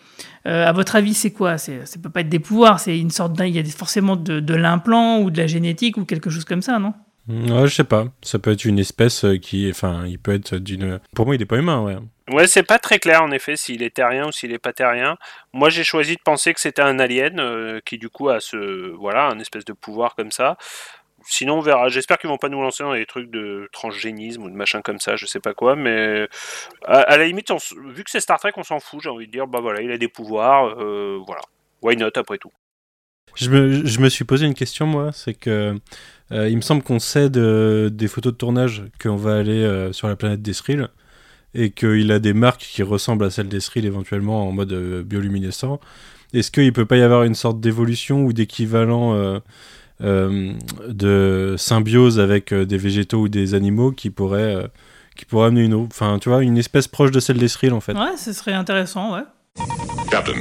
[0.47, 1.59] euh, à votre avis, c'est quoi?
[1.59, 4.41] Ça ne peut pas être des pouvoirs, c'est une sorte Il y a forcément de,
[4.41, 6.93] de l'implant ou de la génétique ou quelque chose comme ça, non?
[7.29, 8.07] Ouais, je sais pas.
[8.23, 11.01] Ça peut être une espèce euh, qui, enfin, il peut être d'une.
[11.15, 11.97] Pour moi, il est pas humain, ouais.
[12.31, 15.17] Ouais, c'est pas très clair en effet s'il est terrien ou s'il est pas terrien.
[15.53, 18.93] Moi, j'ai choisi de penser que c'était un alien euh, qui du coup a ce,
[18.93, 20.57] voilà, un espèce de pouvoir comme ça.
[21.27, 21.89] Sinon, on verra.
[21.89, 25.01] J'espère qu'ils vont pas nous lancer dans des trucs de transgénisme ou de machin comme
[25.01, 25.77] ça, je sais pas quoi.
[25.77, 26.29] Mais
[26.85, 27.51] à, la limite,
[27.95, 29.01] vu que c'est Star Trek, on s'en fout.
[29.03, 31.43] J'ai envie de dire, bah voilà, il a des pouvoirs, euh, voilà.
[31.83, 32.53] Why not après tout?
[33.35, 35.75] Je me, je me, suis posé une question, moi, c'est que
[36.31, 40.07] euh, il me semble qu'on sait des photos de tournage qu'on va aller euh, sur
[40.09, 40.89] la planète d'Esril
[41.53, 44.73] et qu'il a des marques qui ressemblent à celles d'Esril éventuellement en mode
[45.03, 45.81] bioluminescent.
[46.33, 49.41] Est-ce qu'il peut pas y avoir une sorte d'évolution ou d'équivalent
[50.01, 54.71] de symbiose avec des végétaux ou des animaux qui pourrait,
[55.17, 57.95] qui pourrait amener une, enfin, tu vois, une espèce proche de celle d'Esril en fait
[57.95, 59.23] Ouais, ce serait intéressant, ouais.
[60.11, 60.41] Captain,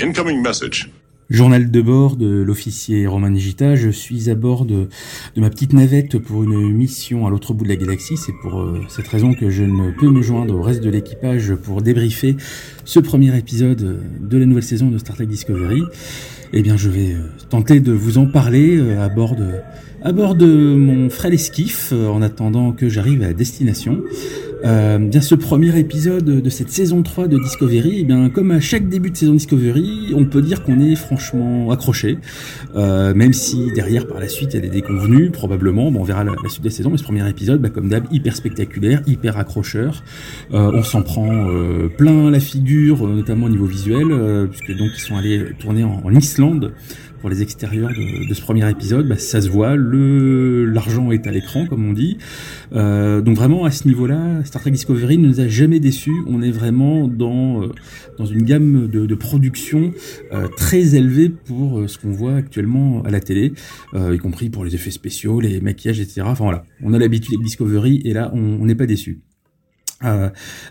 [0.00, 0.90] incoming message.
[1.30, 4.88] Journal de bord de l'officier Romain Nigita, je suis à bord de,
[5.36, 8.16] ma petite navette pour une mission à l'autre bout de la galaxie.
[8.16, 11.54] C'est pour euh, cette raison que je ne peux me joindre au reste de l'équipage
[11.54, 12.36] pour débriefer
[12.84, 15.82] ce premier épisode de la nouvelle saison de Star Trek Discovery.
[16.52, 19.36] Eh bien, je vais euh, tenter de vous en parler euh, à bord
[20.34, 24.02] de, mon frêle esquif en attendant que j'arrive à destination.
[24.64, 28.60] Euh, bien ce premier épisode de cette saison 3 de Discovery, eh bien comme à
[28.60, 32.18] chaque début de saison Discovery, on peut dire qu'on est franchement accroché,
[32.76, 36.04] euh, même si derrière par la suite il y a des déconvenus, probablement, bon, on
[36.04, 39.36] verra la, suite des saisons, mais ce premier épisode, bah, comme d'hab, hyper spectaculaire, hyper
[39.36, 40.04] accrocheur,
[40.52, 44.90] euh, on s'en prend euh, plein la figure, notamment au niveau visuel, euh, puisque donc
[44.94, 46.72] ils sont allés tourner en Islande,
[47.22, 51.26] pour les extérieurs de, de ce premier épisode, bah, ça se voit, le l'argent est
[51.28, 52.18] à l'écran comme on dit.
[52.72, 56.12] Euh, donc vraiment à ce niveau-là, Star Trek Discovery ne nous a jamais déçus.
[56.26, 57.68] On est vraiment dans euh,
[58.18, 59.92] dans une gamme de, de production
[60.32, 63.52] euh, très élevée pour euh, ce qu'on voit actuellement à la télé,
[63.94, 66.22] y compris pour les effets spéciaux, les maquillages, etc.
[66.24, 69.20] Enfin voilà, on a l'habitude avec Discovery et là on n'est pas déçu.
[70.04, 70.28] Euh,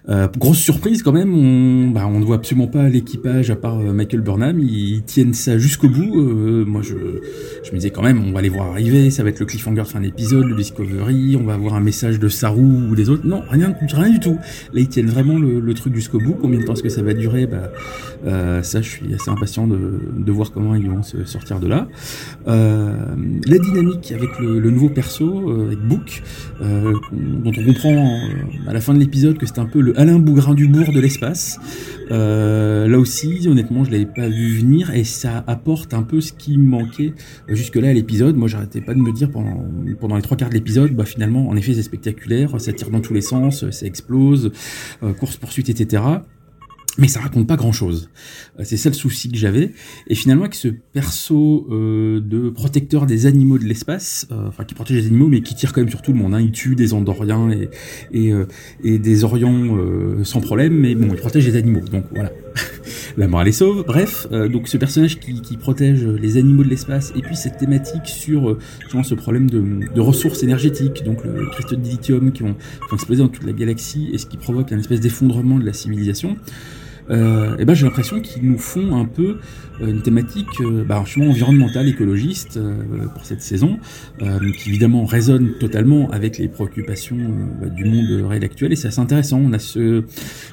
[0.10, 3.80] euh, grosse surprise quand même, on, bah, on ne voit absolument pas l'équipage à part
[3.80, 6.16] euh, Michael Burnham, ils, tiennent ça jusqu'au bout.
[6.66, 6.96] Moi je,
[7.64, 9.84] je me disais quand même, on va les voir arriver, ça va être le cliffhanger
[9.86, 13.26] fin d'épisode, le Discovery, on va avoir un message de Saru ou des autres.
[13.26, 14.38] Non, rien, rien du tout.
[14.74, 16.34] Là ils tiennent vraiment le, truc jusqu'au bout.
[16.34, 17.48] Combien de temps est-ce que ça va durer?
[17.48, 17.72] Bah,
[18.62, 21.88] Ça je suis assez impatient de, de voir comment ils vont se sortir de là.
[22.46, 26.22] la dynamique avec le, le nouveau perso, avec Book,
[26.62, 28.20] dont on comprend
[28.68, 31.00] à la fin de l'épisode que c'est un peu le Alain Bougrain du bourg de
[31.00, 31.60] l'espace.
[32.10, 36.34] Euh, là aussi, honnêtement, je l'avais pas vu venir et ça apporte un peu ce
[36.34, 37.14] qui manquait
[37.50, 38.36] euh, jusque-là à l'épisode.
[38.36, 41.56] Moi, j'arrêtais pas de me dire pendant, les trois quarts de l'épisode, bah finalement, en
[41.56, 44.52] effet, c'est spectaculaire, ça tire dans tous les sens, ça explose,
[45.04, 46.02] euh, course poursuite, etc
[46.98, 48.10] mais ça raconte pas grand chose.
[48.60, 49.72] Euh, c'est ça le souci que j'avais.
[50.08, 54.74] Et finalement, avec ce perso euh, de protecteur des animaux de l'espace, euh, enfin qui
[54.74, 56.34] protège les animaux, mais qui tire quand même sur tout le monde.
[56.34, 56.42] Hein.
[56.42, 57.70] Il tue des Andoriens et,
[58.12, 58.46] et, euh,
[58.84, 61.80] et des Orions euh, sans problème, mais bon, il protège les animaux.
[61.80, 62.32] Donc voilà,
[63.18, 63.86] la morale est sauve.
[63.88, 68.08] Bref, donc ce personnage qui, qui, protège les animaux de l'espace, et puis cette thématique
[68.08, 69.64] sur justement ce problème de,
[69.94, 73.46] de, ressources énergétiques, donc le cristaux de dilithium qui vont, qui vont exploser dans toute
[73.46, 76.36] la galaxie, et ce qui provoque un espèce d'effondrement de la civilisation
[77.10, 79.38] euh, et ben j'ai l'impression qu'ils nous font un peu
[79.82, 83.80] euh, une thématique euh, bah, environnementale, écologiste euh, pour cette saison,
[84.20, 87.18] qui évidemment résonne totalement avec les préoccupations
[87.60, 89.40] bah, du monde réel actuel, et c'est assez intéressant.
[89.40, 90.04] On a ce,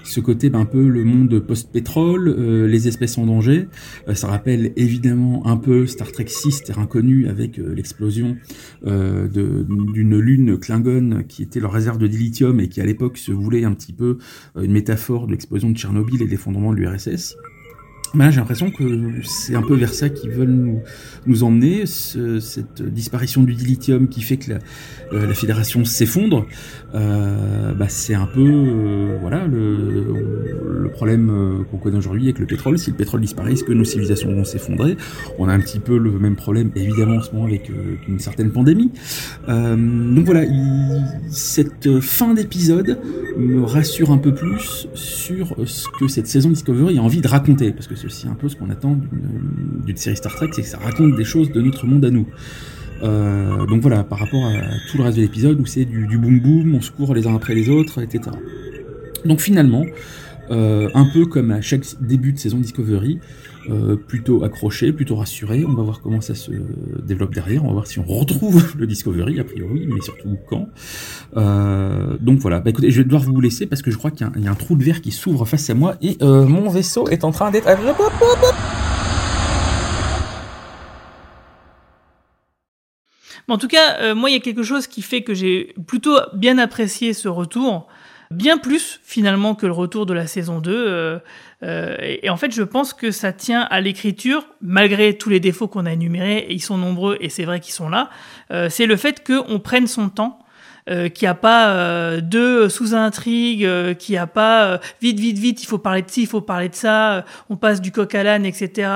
[0.04, 3.68] ce côté bah, un peu le monde post-pétrole, les espèces en danger.
[4.14, 8.36] ça rappelle évidemment un peu Star Trek 6, Terre inconnue, avec l'explosion
[8.84, 13.64] d'une lune Klingon qui était leur réserve de dilithium et qui à l'époque se voulait
[13.64, 14.18] un petit peu
[14.56, 17.36] une métaphore de l'explosion de Tchernobyl et des fondements de l'URSS.
[18.14, 18.84] Ben, j'ai l'impression que
[19.22, 20.80] c'est un peu vers ça qu'ils veulent nous,
[21.26, 24.58] nous emmener, ce, cette disparition du dilithium qui fait que la,
[25.12, 26.46] euh, la fédération s'effondre.
[26.94, 30.06] Euh, bah, c'est un peu euh, voilà le,
[30.80, 32.78] le problème euh, qu'on connaît aujourd'hui avec le pétrole.
[32.78, 34.96] Si le pétrole disparaît, est-ce que nos civilisations vont s'effondrer?
[35.38, 37.70] On a un petit peu le même problème évidemment en ce moment avec
[38.08, 38.90] une certaine pandémie.
[39.46, 42.98] donc voilà, il, cette fin d'épisode
[43.36, 47.72] me rassure un peu plus sur ce que cette saison Discovery a envie de raconter,
[47.72, 48.98] parce que c'est aussi un peu ce qu'on attend
[49.84, 52.26] d'une série Star Trek, c'est que ça raconte des choses de notre monde à nous.
[53.02, 54.54] Euh, donc voilà, par rapport à
[54.90, 57.34] tout le reste de l'épisode où c'est du, boom boom, on se court les uns
[57.34, 58.36] après les autres, etc.
[59.24, 59.84] Donc finalement,
[60.50, 63.20] euh, un peu comme à chaque début de saison Discovery,
[63.70, 65.64] euh, plutôt accroché, plutôt rassuré.
[65.66, 66.50] On va voir comment ça se
[67.02, 67.64] développe derrière.
[67.64, 70.68] On va voir si on retrouve le Discovery, a priori, mais surtout quand.
[71.36, 72.60] Euh, donc voilà.
[72.60, 74.54] Bah, écoutez, je vais devoir vous laisser parce que je crois qu'il y, a un
[74.54, 77.50] trou de verre qui s'ouvre face à moi et euh, mon vaisseau est en train
[77.50, 77.68] d'être.
[83.50, 86.58] En tout cas, moi, il y a quelque chose qui fait que j'ai plutôt bien
[86.58, 87.86] apprécié ce retour,
[88.30, 90.70] bien plus finalement que le retour de la saison 2.
[90.72, 91.18] Euh,
[91.62, 95.40] euh, et, et en fait, je pense que ça tient à l'écriture, malgré tous les
[95.40, 98.10] défauts qu'on a énumérés, et ils sont nombreux, et c'est vrai qu'ils sont là.
[98.52, 100.38] Euh, c'est le fait qu'on prenne son temps
[100.90, 105.38] euh, qu'il n'y a pas euh, deux sous-intrigues, euh, qu'il n'y a pas vite, vite,
[105.38, 108.14] vite, il faut parler de ci, il faut parler de ça, on passe du coq
[108.14, 108.88] à l'âne, etc.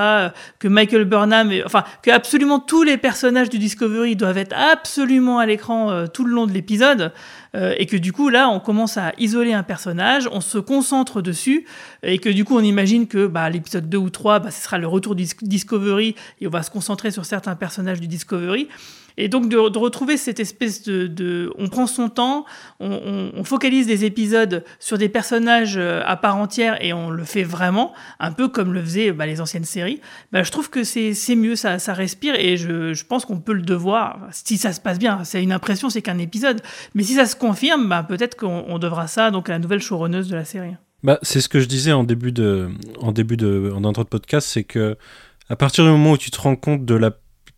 [0.57, 5.37] que Michael Burnham, est- enfin, que absolument tous les personnages du Discovery doivent être absolument
[5.37, 7.11] à l'écran tout le long de l'épisode.
[7.55, 11.21] Euh, et que du coup là on commence à isoler un personnage, on se concentre
[11.21, 11.65] dessus
[12.01, 14.77] et que du coup on imagine que bah, l'épisode 2 ou 3 bah, ce sera
[14.77, 18.67] le retour du Dis- Discovery et on va se concentrer sur certains personnages du Discovery.
[19.17, 22.45] Et donc de, retrouver cette espèce de, On prend son temps,
[22.79, 27.43] on, focalise des épisodes sur des personnages euh, à part entière et on le fait
[27.43, 29.99] vraiment, un peu comme le faisaient bah, les anciennes séries.
[30.31, 33.53] Bah, je trouve que c'est mieux, ça, ça respire et je, je pense qu'on peut
[33.53, 35.23] le devoir, si ça se passe bien.
[35.23, 36.61] C'est une impression, c'est qu'un épisode.
[36.95, 39.81] Mais si ça se confirme, bah, peut-être qu'on on devra ça donc à la nouvelle
[39.81, 40.75] showrunneuse de la série.
[41.03, 44.47] Bah, c'est ce que je disais en début de, en début de, en de podcast,
[44.47, 44.97] c'est que
[45.49, 47.11] à partir du moment où tu te rends compte de la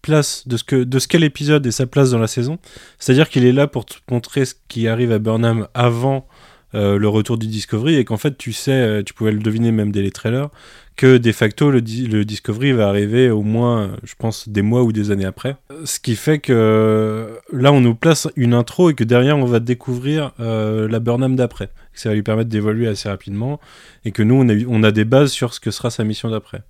[0.09, 2.57] de ce que, de ce qu'est et sa place dans la saison,
[2.99, 6.27] c'est-à-dire qu'il est là pour te montrer ce qui arrive à Burnham avant
[6.73, 9.71] euh, le retour du Discovery et qu'en fait tu sais, euh, tu pouvais le deviner
[9.71, 10.49] même dès les trailers,
[10.95, 14.83] que de facto le, le Discovery va arriver au moins, euh, je pense, des mois
[14.83, 15.57] ou des années après.
[15.83, 19.45] Ce qui fait que euh, là on nous place une intro et que derrière on
[19.45, 21.69] va découvrir euh, la Burnham d'après.
[21.93, 23.59] Ça va lui permettre d'évoluer assez rapidement
[24.03, 26.29] et que nous on a, on a des bases sur ce que sera sa mission
[26.29, 26.61] d'après.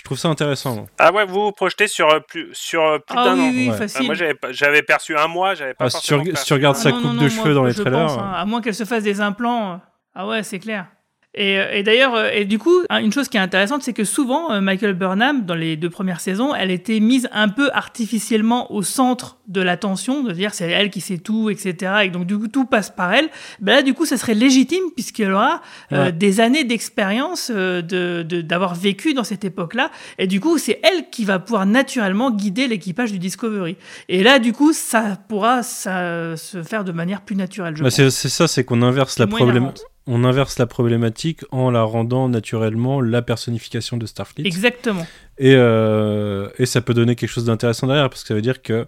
[0.00, 0.86] Je trouve ça intéressant.
[0.98, 3.50] Ah ouais, vous vous projetez sur euh, plus, sur euh, plus Ah d'un oui, an.
[3.50, 3.76] oui, Ouais.
[3.76, 4.00] facile.
[4.00, 6.52] Ah, moi, j'avais pas- j'avais perçu un mois, j'avais pas Ah, si tu si tu
[6.54, 8.62] regardes un sa coupe non, de cheveux moi, dans les trailers, pense, hein, à moins
[8.62, 9.78] qu'elle se fasse des implants.
[10.14, 10.86] Ah ouais, c'est clair.
[11.34, 13.92] Et, euh, et d'ailleurs, euh, et du coup, hein, une chose qui est intéressante, c'est
[13.92, 17.70] que souvent, euh, Michael Burnham, dans les deux premières saisons, elle était mise un peu
[17.72, 21.92] artificiellement au centre de l'attention, de dire c'est elle qui sait tout, etc.
[22.04, 23.28] Et donc, du coup, tout passe par elle.
[23.60, 25.60] Ben là, du coup, ça serait légitime, puisqu'elle aura
[25.92, 29.90] euh, des années d'expérience euh, de- de- d'avoir vécu dans cette époque-là.
[30.18, 33.76] Et du coup, c'est elle qui va pouvoir naturellement guider l'équipage du Discovery.
[34.08, 38.10] Et là, du coup, ça pourra ça, se faire de manière plus naturelle, Bah, c'est
[38.10, 39.84] ça, c'est qu'on inverse la énervante.
[40.12, 44.44] On inverse la problématique en la rendant naturellement la personnification de Starfleet.
[44.46, 45.06] Exactement.
[45.38, 48.60] Et, euh, et ça peut donner quelque chose d'intéressant derrière, parce que ça veut dire
[48.62, 48.86] que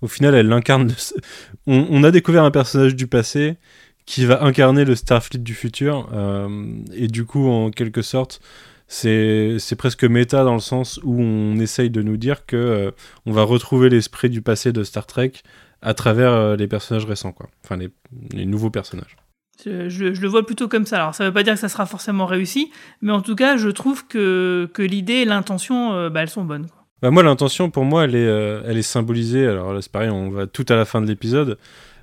[0.00, 0.88] au final, elle incarne.
[0.88, 0.94] le-
[1.66, 3.56] On, on a découvert un personnage du passé
[4.06, 6.48] qui va incarner le Starfleet du futur, euh,
[6.94, 8.40] et du coup, en quelque sorte,
[8.88, 12.90] c'est c'est presque méta dans le sens où on essaye de nous dire que euh,
[13.26, 15.32] on va retrouver l'esprit du passé de Star Trek
[15.82, 17.48] à travers euh, les personnages récents, quoi.
[17.64, 17.90] Enfin, les,
[18.32, 19.16] les nouveaux personnages.
[19.64, 20.96] Je, le vois plutôt comme ça.
[20.96, 22.70] Alors, ça veut pas dire que ça sera forcément réussi,
[23.02, 26.66] mais en tout cas, je trouve que, l'idée et l'intention, euh, bah, elles sont bonnes.
[27.02, 29.46] Bah moi, l'intention, pour moi, elle est, euh, elle est symbolisée.
[29.46, 31.58] Alors là, c'est pareil, on va tout à la fin de l'épisode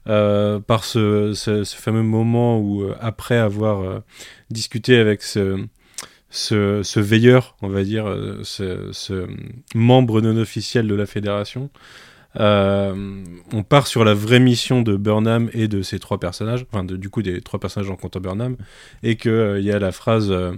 [0.08, 1.34] euh, par ce,
[1.66, 4.01] fameux moment où, après avoir
[4.49, 5.60] discuté avec ce,
[6.99, 8.05] veilleur, on va dire,
[8.43, 9.28] ce
[9.76, 11.70] membre non officiel de la fédération,
[12.39, 13.23] euh,
[13.53, 17.09] on part sur la vraie mission de Burnham et de ces trois personnages, enfin du
[17.09, 18.57] coup des trois personnages en comptant Burnham,
[19.03, 20.53] et qu'il y a la phrase euh,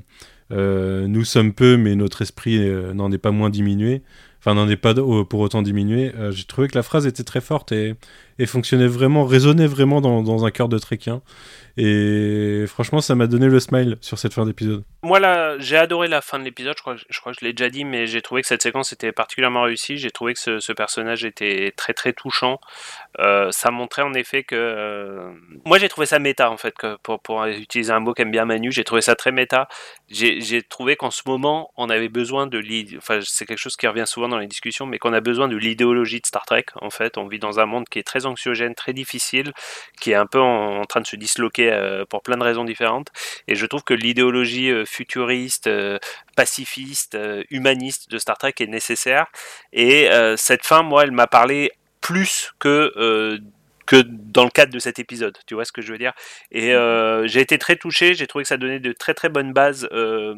[0.51, 4.01] euh, Nous sommes peu, mais notre esprit euh, n'en est pas moins diminué
[4.39, 6.13] enfin n'en est pas pour autant diminué.
[6.15, 7.95] Euh, J'ai trouvé que la phrase était très forte et,
[8.39, 11.21] et fonctionnait vraiment, résonnait vraiment dans, dans un cœur de Trekien.
[11.77, 14.83] Et franchement, ça m'a donné le smile sur cette fin d'épisode.
[15.01, 16.73] Moi, là, j'ai adoré la fin de l'épisode.
[16.75, 18.91] Je crois, je crois que je l'ai déjà dit, mais j'ai trouvé que cette séquence
[18.91, 19.97] était particulièrement réussie.
[19.97, 22.59] J'ai trouvé que ce, personnage était très très touchant.
[23.19, 24.55] Euh, ça montrait en effet que.
[24.55, 25.31] euh,
[25.65, 28.43] Moi, j'ai trouvé ça méta en fait, que pour, pour utiliser un mot qu'aime bien
[28.45, 28.71] Manu.
[28.73, 29.69] J'ai trouvé ça très méta.
[30.09, 32.57] J'ai trouvé qu'en ce moment, on avait besoin de.
[32.57, 35.47] l'id- Enfin, c'est quelque chose qui revient souvent dans les discussions, mais qu'on a besoin
[35.47, 36.65] de l'idéologie de Star Trek.
[36.81, 39.53] En fait, on vit dans un monde qui est très anxiogène, très difficile,
[39.99, 43.09] qui est un peu en, train de se disloquer euh, pour plein de raisons différentes.
[43.47, 45.97] Et je trouve que l'idéologie euh, futuriste, euh,
[46.35, 47.17] pacifiste,
[47.49, 49.27] humaniste de Star Trek est nécessaire.
[49.73, 53.41] Et cette fin, moi, elle m'a parlé plus que
[53.89, 56.13] que dans le cadre de cet épisode, tu vois ce que je veux dire
[56.51, 59.51] Et euh, j'ai été très touché, j'ai trouvé que ça donnait de très très bonnes
[59.51, 59.89] bases.
[59.91, 60.35] euh,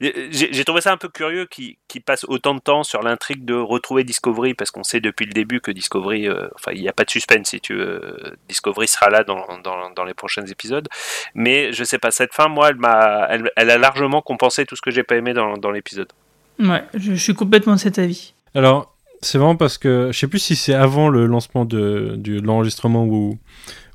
[0.00, 3.54] j'ai trouvé ça un peu curieux qui qui passe autant de temps sur l'intrigue de
[3.54, 6.92] retrouver Discovery parce qu'on sait depuis le début que Discovery, euh, enfin il n'y a
[6.92, 10.88] pas de suspense si tu veux, Discovery sera là dans, dans, dans les prochains épisodes.
[11.34, 14.74] Mais je sais pas, cette fin, moi, elle m'a, elle, elle a largement compensé tout
[14.74, 16.12] ce que j'ai pas aimé dans, dans l'épisode.
[16.58, 18.34] Ouais, je, je suis complètement de cet avis.
[18.56, 22.40] Alors, c'est vraiment parce que je sais plus si c'est avant le lancement de, de
[22.40, 23.38] l'enregistrement ou,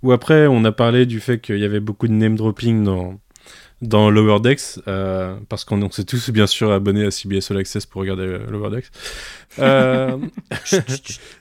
[0.02, 3.20] ou après, on a parlé du fait qu'il y avait beaucoup de name dropping dans,
[3.84, 7.86] dans Lower Decks, euh, parce qu'on s'est tous bien sûr abonnés à CBS All Access
[7.86, 8.90] pour regarder euh, Lower Decks.
[9.60, 10.18] Euh,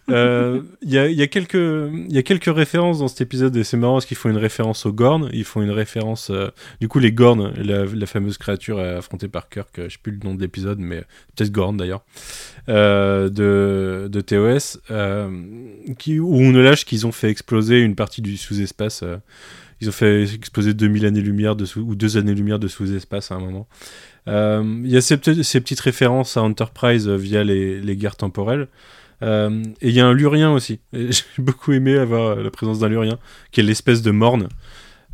[0.85, 3.77] Il y, a, y, a quelques, y a quelques références dans cet épisode et c'est
[3.77, 6.31] marrant parce qu'ils font une référence aux Gorn, ils font une référence,
[6.81, 10.19] du coup les Gorn, la, la, fameuse créature affrontée par Kirk, je sais plus le
[10.25, 12.05] nom de l'épisode, mais peut-être Gorn d'ailleurs,
[12.67, 14.81] de, de TOS,
[15.99, 19.05] qui, où on lâche qu'ils ont fait exploser une partie du sous-espace
[19.83, 23.67] ils ont fait exploser 2000 années-lumière ou 2 années-lumière de sous-espace à un moment.
[24.29, 28.69] Euh, il y a ces, ces, petites références à Enterprise via les, les guerres temporelles.
[29.23, 30.79] Euh, et il y a un Lurien aussi.
[30.93, 33.19] J'ai beaucoup aimé avoir la présence d'un Lurien,
[33.51, 34.49] qui est l'espèce de Morne.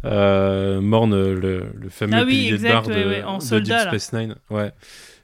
[0.04, 3.38] Euh, Morne, le, le fameux ah oui, pilier exact, de barre ouais, de, ouais, en
[3.38, 4.34] de soldat, Deep Space Nine.
[4.50, 4.72] Ouais.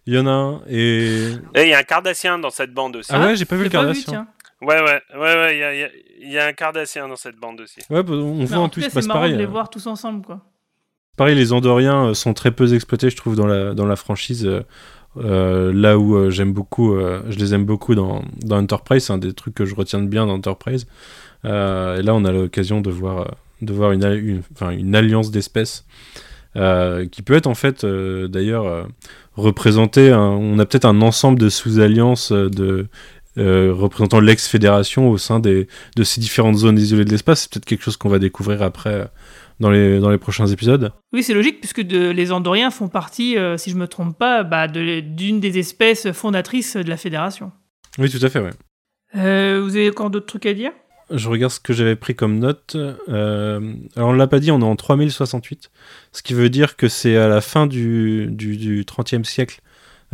[0.07, 1.32] Il y en a un et.
[1.57, 3.11] Il y a un Cardassien dans cette bande aussi.
[3.12, 4.26] Ah ouais, j'ai pas vu le pas vu, Cardassien.
[4.62, 5.90] Ouais, ouais, ouais, ouais, il y a, y a-
[6.32, 7.80] y a un Cardassien dans cette bande aussi.
[7.90, 9.34] Ouais, bah, on Mais voit en en tout cas, c'est c'est marrant pareil.
[9.34, 10.40] de les euh, voir tous ensemble, quoi.
[11.16, 14.46] Pareil, les Andoriens euh, sont très peu exploités, je trouve, dans la, dans la franchise.
[14.46, 14.62] euh,
[15.16, 19.12] euh, là où euh, j'aime beaucoup, euh, je les aime beaucoup dans, dans Enterprise, c'est
[19.12, 20.88] un des trucs que je retiens de bien dans Enterprise.
[21.44, 24.42] Euh, et là, on a l'occasion de voir, de voir une,
[24.72, 25.84] une, alliance d'espèces
[26.57, 28.84] euh, qui peut être en fait, euh, d'ailleurs, euh,
[29.34, 30.11] représenter.
[30.11, 32.86] un- on a peut-être un ensemble de sous-alliances de
[33.37, 35.66] représentant l'ex-fédération au sein des,
[35.97, 37.43] de ces différentes zones isolées de l'espace.
[37.43, 39.05] C'est peut-être quelque chose qu'on va découvrir après euh,
[39.61, 40.93] dans les, dans les prochains épisodes.
[41.12, 44.43] Oui, c'est logique, puisque de- les Andoriens font partie, euh, si je me trompe pas,
[44.45, 47.53] bah, de- d'une des espèces fondatrices de la Fédération.
[47.99, 48.43] Oui, tout à fait.
[49.16, 50.72] Euh, vous avez encore d'autres trucs à dire?
[51.11, 52.76] Je regarde ce que j'avais pris comme note.
[53.09, 55.70] Euh, alors, on l'a pas dit, on est en 3068.
[56.12, 59.61] Ce qui veut dire que c'est à la fin du, du, du 30e siècle.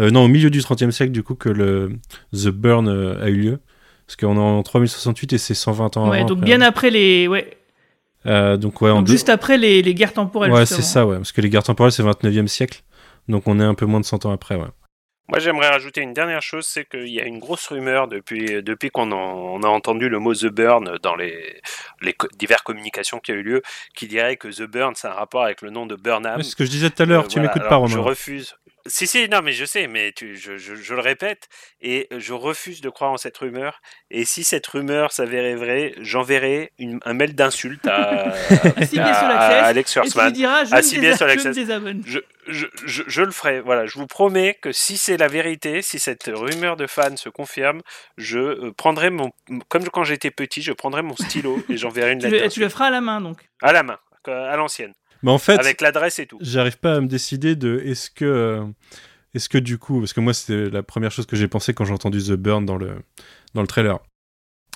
[0.00, 1.92] Euh, non, au milieu du 30e siècle, du coup, que le
[2.32, 3.60] The Burn euh, a eu lieu.
[4.06, 6.26] Parce qu'on est en 3068 et c'est 120 ans Ouais, avant.
[6.26, 6.46] donc après.
[6.46, 7.28] bien après les.
[7.28, 7.56] Ouais,
[8.26, 10.50] Euh, donc, ouais, en donc deux- juste après les, les guerres temporelles.
[10.52, 11.16] Ouais, c'est ça, ouais.
[11.16, 12.82] Parce que les guerres temporelles, c'est 29e siècle.
[13.28, 14.66] Donc, on est un peu moins de 100 ans après, ouais.
[15.28, 18.90] Moi, j'aimerais rajouter une dernière chose, c'est qu'il y a une grosse rumeur depuis, depuis
[18.90, 21.60] qu'on en- a entendu le mot The Burn dans les,
[22.02, 23.62] les co- diverses communications qui ont eu lieu,
[23.94, 26.42] qui dirait que The Burn, c'est un rapport avec le nom de Burnham.
[26.42, 28.08] C'est ce que je disais tout à l'heure, tu m'écoutes pas, alors, Je Romain.
[28.10, 28.56] refuse.
[28.86, 31.48] Si, si, non, mais je sais, mais tu, je, je, je le répète,
[31.80, 33.80] et je refuse de croire en cette rumeur.
[34.10, 36.72] Et si cette rumeur s'avérait vraie, j'enverrai
[37.04, 38.32] un mail d'insulte à,
[39.00, 39.98] À à- à Alex
[42.74, 43.60] je je le ferai.
[43.60, 47.28] Voilà, je vous promets que si c'est la vérité, si cette rumeur de fan se
[47.28, 47.80] confirme,
[48.16, 49.30] je euh, prendrai mon,
[49.68, 52.60] comme quand j'étais petit, je prendrai mon stylo et j'enverrai une Tu lettre le, tu
[52.60, 53.38] le feras à la main, donc.
[53.62, 54.92] à la main, à l'ancienne,
[55.22, 56.38] Mais en fait, avec l'adresse et tout.
[56.40, 58.64] j'arrive pas à me décider de est-ce que euh,
[59.34, 61.84] est-ce que du coup parce que moi c'était la première chose que j'ai pensé quand
[61.84, 62.96] j'ai entendu The Burn dans le
[63.54, 63.98] dans le trailer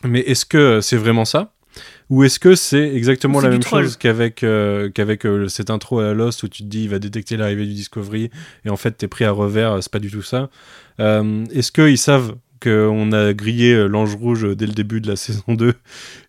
[0.02, 1.54] mais est-ce que c'est vraiment ça?
[2.10, 3.84] Ou est-ce que c'est exactement la même troll.
[3.84, 6.88] chose qu'avec euh, qu'avec euh, cette intro à la Lost où tu te dis il
[6.88, 8.30] va détecter l'arrivée du Discovery
[8.64, 10.50] et en fait t'es pris à revers c'est pas du tout ça
[11.00, 15.42] Euh, est-ce qu'ils savent qu'on a grillé l'ange rouge dès le début de la saison
[15.48, 15.74] 2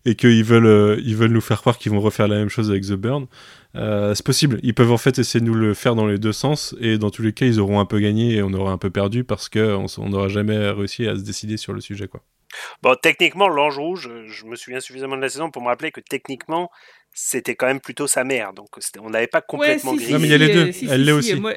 [0.04, 2.82] et qu'ils veulent, ils veulent nous faire croire qu'ils vont refaire la même chose avec
[2.84, 3.26] The Burn?
[3.76, 4.58] Euh, c'est possible.
[4.62, 7.10] Ils peuvent en fait essayer de nous le faire dans les deux sens, et dans
[7.10, 9.48] tous les cas, ils auront un peu gagné et on aura un peu perdu parce
[9.48, 12.08] qu'on on n'aura jamais réussi à se décider sur le sujet.
[12.08, 12.22] Quoi.
[12.82, 16.00] Bon, techniquement, l'ange rouge, je me souviens suffisamment de la saison pour me rappeler que
[16.00, 16.70] techniquement,
[17.12, 18.52] c'était quand même plutôt sa mère.
[18.52, 18.68] Donc,
[19.00, 20.12] on n'avait pas complètement ouais, si.
[20.12, 20.72] Non, mais il y a les deux.
[20.72, 21.34] si, Elle si, l'est si, aussi.
[21.40, 21.54] moi-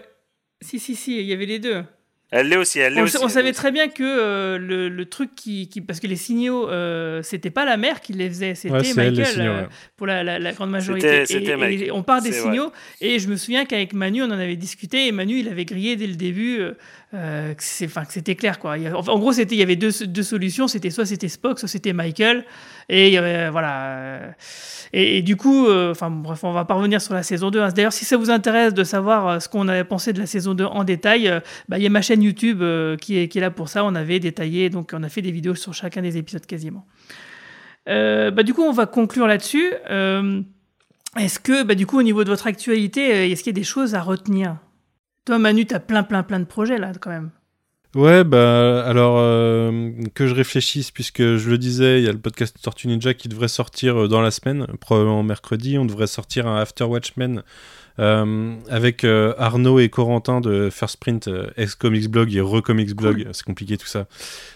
[0.61, 1.83] Si, si, si, il y avait les deux.
[2.31, 3.17] Elle l'est aussi, elle l'est On, aussi.
[3.17, 6.15] on elle savait très bien que euh, le, le truc qui, qui- Parce que les
[6.15, 9.67] signaux, euh, c'était pas la mère qui les faisait, c'était Ouais, Michael, signaux, euh, ouais.
[9.97, 11.25] pour la, la- la grande majorité.
[11.25, 11.81] C'était- c'était Et- Mike.
[11.81, 12.39] et, on part des vrai.
[12.41, 12.71] signaux,
[13.01, 15.95] et je me souviens qu'avec Manu, on en avait discuté, et Manu, il avait grillé
[15.95, 16.59] dès le début
[17.13, 18.59] euh, euh, que c'était clair.
[18.59, 18.75] Quoi.
[18.93, 22.45] En gros, il y avait deux, solutions, c'était soit c'était Spock, soit c'était Michael,
[22.87, 23.87] et il y avait, voilà...
[23.87, 24.31] euh,
[24.93, 27.61] et, du coup, euh, enfin bref, on va pas revenir sur la saison 2.
[27.61, 27.69] hein.
[27.69, 30.55] D'ailleurs, si ça vous intéresse de savoir euh, ce qu'on avait pensé de la saison
[30.55, 33.51] 2 en détail, euh, bah, il y a ma chaîne YouTube euh, qui, est, là
[33.51, 33.85] pour ça.
[33.85, 36.85] On avait détaillé, donc on a fait des vidéos sur chacun des épisodes quasiment.
[37.87, 39.71] Euh, bah, du coup, on va conclure là-dessus.
[39.91, 40.41] Euh,
[41.19, 43.59] est-ce que, bah, du coup, au niveau de votre actualité, euh, est-ce qu'il y a
[43.59, 44.57] des choses à retenir?
[45.25, 47.31] Toi, Manu, tu as plein, plein, plein de projets là, quand même.
[47.95, 52.19] Ouais, bah alors euh, que je réfléchisse, puisque je le disais, il y a le
[52.19, 55.75] podcast Tortue Ninja qui devrait sortir euh, dans la semaine, probablement mercredi.
[55.79, 57.41] On devrait sortir un After Watchmen
[57.99, 63.27] euh, avec euh, Arnaud et Corentin de First Print, euh, ex-Comics Blog et Recomics Blog.
[63.33, 64.07] C'est compliqué tout ça.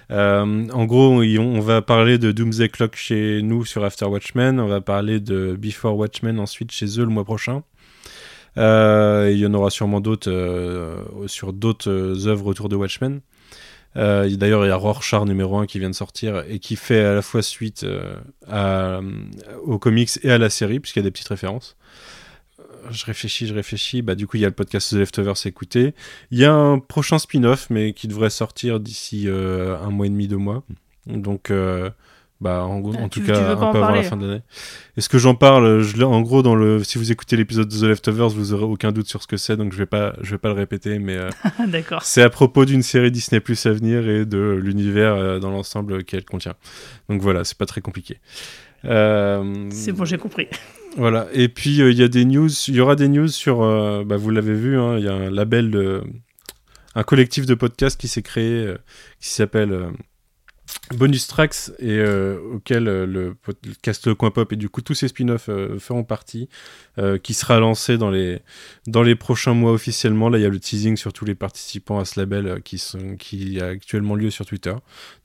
[0.10, 4.60] En gros, on, on va parler de Doomsday Clock chez nous sur After Watchmen.
[4.60, 7.64] On va parler de Before Watchmen ensuite chez eux le mois prochain.
[8.58, 13.22] Euh, il y en aura sûrement d'autres euh, sur d'autres euh, œuvres autour de Watchmen.
[13.96, 17.14] D'ailleurs, il y a Rorschach numéro 1 qui vient de sortir et qui fait à
[17.14, 17.86] la fois suite
[18.52, 21.78] aux comics et à la série, puisqu'il y a des petites références.
[22.90, 24.02] je réfléchis, je réfléchis.
[24.02, 25.94] Bah, du coup, il y a le podcast The Leftovers à écouter.
[26.32, 30.28] Il y a un prochain spin-off, mais qui devrait sortir d'ici un mois et demi,
[30.28, 30.64] deux mois.
[31.06, 31.52] Donc,
[32.44, 34.42] bah, en, Ah, tout tu- cas, un peu avant la fin de l'année.
[34.98, 35.80] Est-ce que j'en parle?
[35.82, 38.92] Je, En gros, dans le, si vous écoutez l'épisode de The Leftovers, vous aurez aucun
[38.92, 41.18] doute sur ce que c'est, donc je vais pas, je vais pas le répéter, mais
[41.18, 41.30] euh,
[41.68, 42.04] D'accord.
[42.04, 46.04] c'est à propos d'une série Disney Plus à venir et de l'univers euh, dans l'ensemble
[46.04, 46.54] qu'elle contient.
[47.10, 48.20] Donc voilà, c'est pas très compliqué.
[48.86, 50.48] Euh, C'est bon, j'ai compris.
[50.98, 51.28] voilà.
[51.34, 53.60] Et puis il y a des news, il y aura des news sur,
[54.06, 56.02] bah, vous l'avez vu, hein, il y a un label, de-
[56.96, 58.72] un collectif de podcasts qui s'est créé,
[59.20, 59.88] qui s'appelle
[60.92, 65.08] Bonus Tracks et euh, auquel euh, le podcast Coin Pop et du coup tous ces
[65.08, 66.50] spin-offs euh, feront partie,
[67.24, 68.42] qui sera lancé dans les
[68.86, 70.30] dans les prochains mois officiellement.
[70.30, 73.16] Là, il y a le teasing sur tous les participants à ce label qui sont
[73.18, 74.74] qui a actuellement lieu sur Twitter.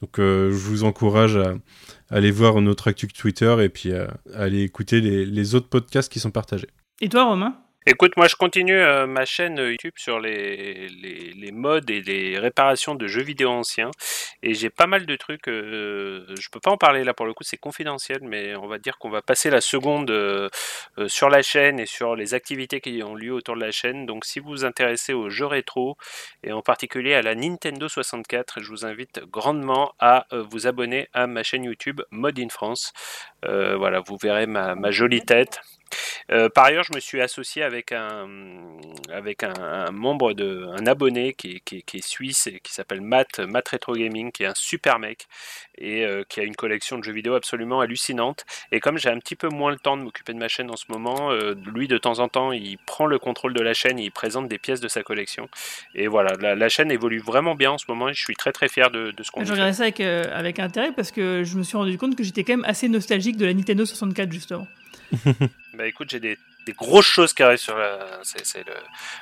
[0.01, 1.55] Donc, je vous encourage à,
[2.09, 6.31] aller voir notre actu Twitter et puis à, aller écouter les autres podcasts qui sont
[6.31, 6.69] partagés.
[7.01, 7.55] Et toi, Romain?
[7.87, 11.33] Écoute, moi je continue euh, ma chaîne YouTube sur les, les,
[11.89, 13.91] et les réparations de jeux vidéo anciens.
[14.43, 15.49] Et j'ai pas mal de trucs.
[15.49, 18.79] euh, je peux pas en parler là pour le coup, c'est confidentiel, mais on va
[18.79, 20.49] dire qu'on va passer la seconde euh,
[20.99, 24.05] euh, sur la chaîne et sur les activités qui ont lieu autour de la chaîne.
[24.07, 25.97] Donc si vous vous intéressez aux jeux rétro
[26.43, 31.09] et en particulier à la Nintendo 64, je vous invite grandement à euh, vous abonner
[31.15, 32.93] à ma chaîne YouTube Mode in France.
[33.47, 35.61] Euh, voilà, vous verrez ma, ma jolie tête.
[36.31, 38.29] Euh, par ailleurs, je me suis associé avec un,
[39.13, 42.61] avec un, un membre de, un abonné qui, est- qui est- qui est suisse et
[42.61, 45.27] qui s'appelle Matt, Matt Retro Gaming, qui est un super mec
[45.79, 48.45] et euh, qui a une collection de jeux vidéo absolument hallucinante.
[48.73, 50.77] Et comme j'ai un petit peu moins le temps de m'occuper de ma chaîne en
[50.77, 53.99] ce moment, euh, lui de temps en temps, il prend le contrôle de la chaîne,
[53.99, 55.49] et il présente des pièces de sa collection.
[55.95, 58.53] Et voilà, la, la chaîne évolue vraiment bien en ce moment et je suis très
[58.53, 59.53] très fier de, de ce qu'on Je fait.
[59.53, 62.55] regardais ça avec, avec intérêt parce que je me suis rendu compte que j'étais quand
[62.57, 64.67] même assez nostalgique de la Nintendo 64, justement.
[65.75, 67.99] Bah écoute, j'ai des, des grosses choses qui arrivent sur la.
[68.23, 68.73] C'est le,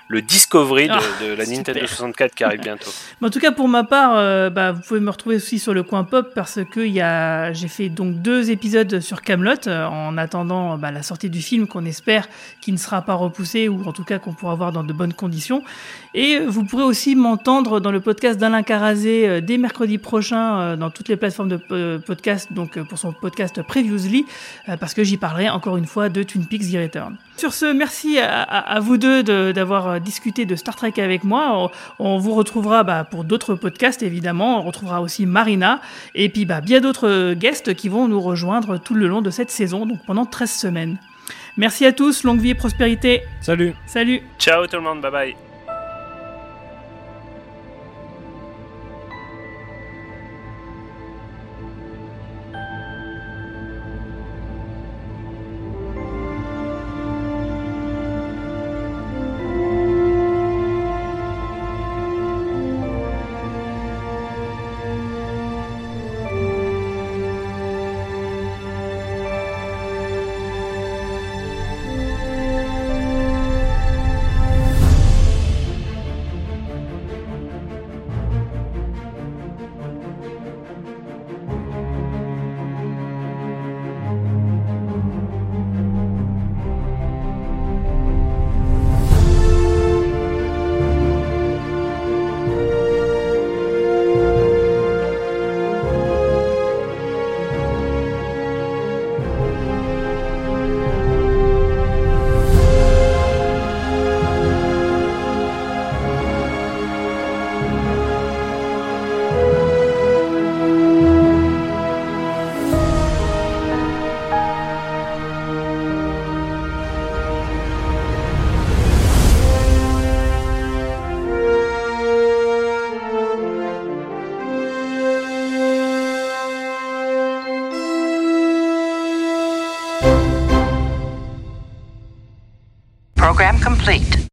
[0.08, 1.58] le Discovery de, Ah, de la super.
[1.58, 2.90] Nintendo 64 qui arrive bientôt.
[3.22, 5.82] En tout cas, pour ma part, euh, bah, vous pouvez me retrouver aussi sur le
[5.82, 10.16] coin pop parce que il y a, j'ai fait donc deux épisodes sur Camelot en
[10.16, 12.28] attendant bah, la sortie du film qu'on espère
[12.60, 15.12] qui ne sera pas repoussé ou en tout cas qu'on pourra voir dans de bonnes
[15.14, 15.62] conditions.
[16.14, 20.76] Et vous pourrez aussi m'entendre dans le podcast d'Alain Carazé euh, dès mercredi prochain euh,
[20.76, 24.24] dans toutes les plateformes de euh, podcast, donc euh, pour son podcast Previously,
[24.68, 27.16] euh, parce que j'y parlerai encore une fois de Twin Peaks The Return.
[27.36, 31.70] Sur ce, merci à, vous deux de- d'avoir euh, discuté de Star Trek avec moi.
[31.98, 34.58] On, on vous retrouvera bah, pour d'autres podcasts, évidemment.
[34.58, 35.80] On retrouvera aussi Marina
[36.14, 39.30] et puis bah, bien d'autres euh, guests qui vont nous rejoindre tout le long de
[39.30, 40.96] cette saison, donc pendant 13 semaines.
[41.58, 43.22] Merci à tous, longue vie et prospérité.
[43.40, 43.74] Salut.
[43.86, 44.22] Salut.
[44.38, 45.45] Ciao tout le monde, bye bye.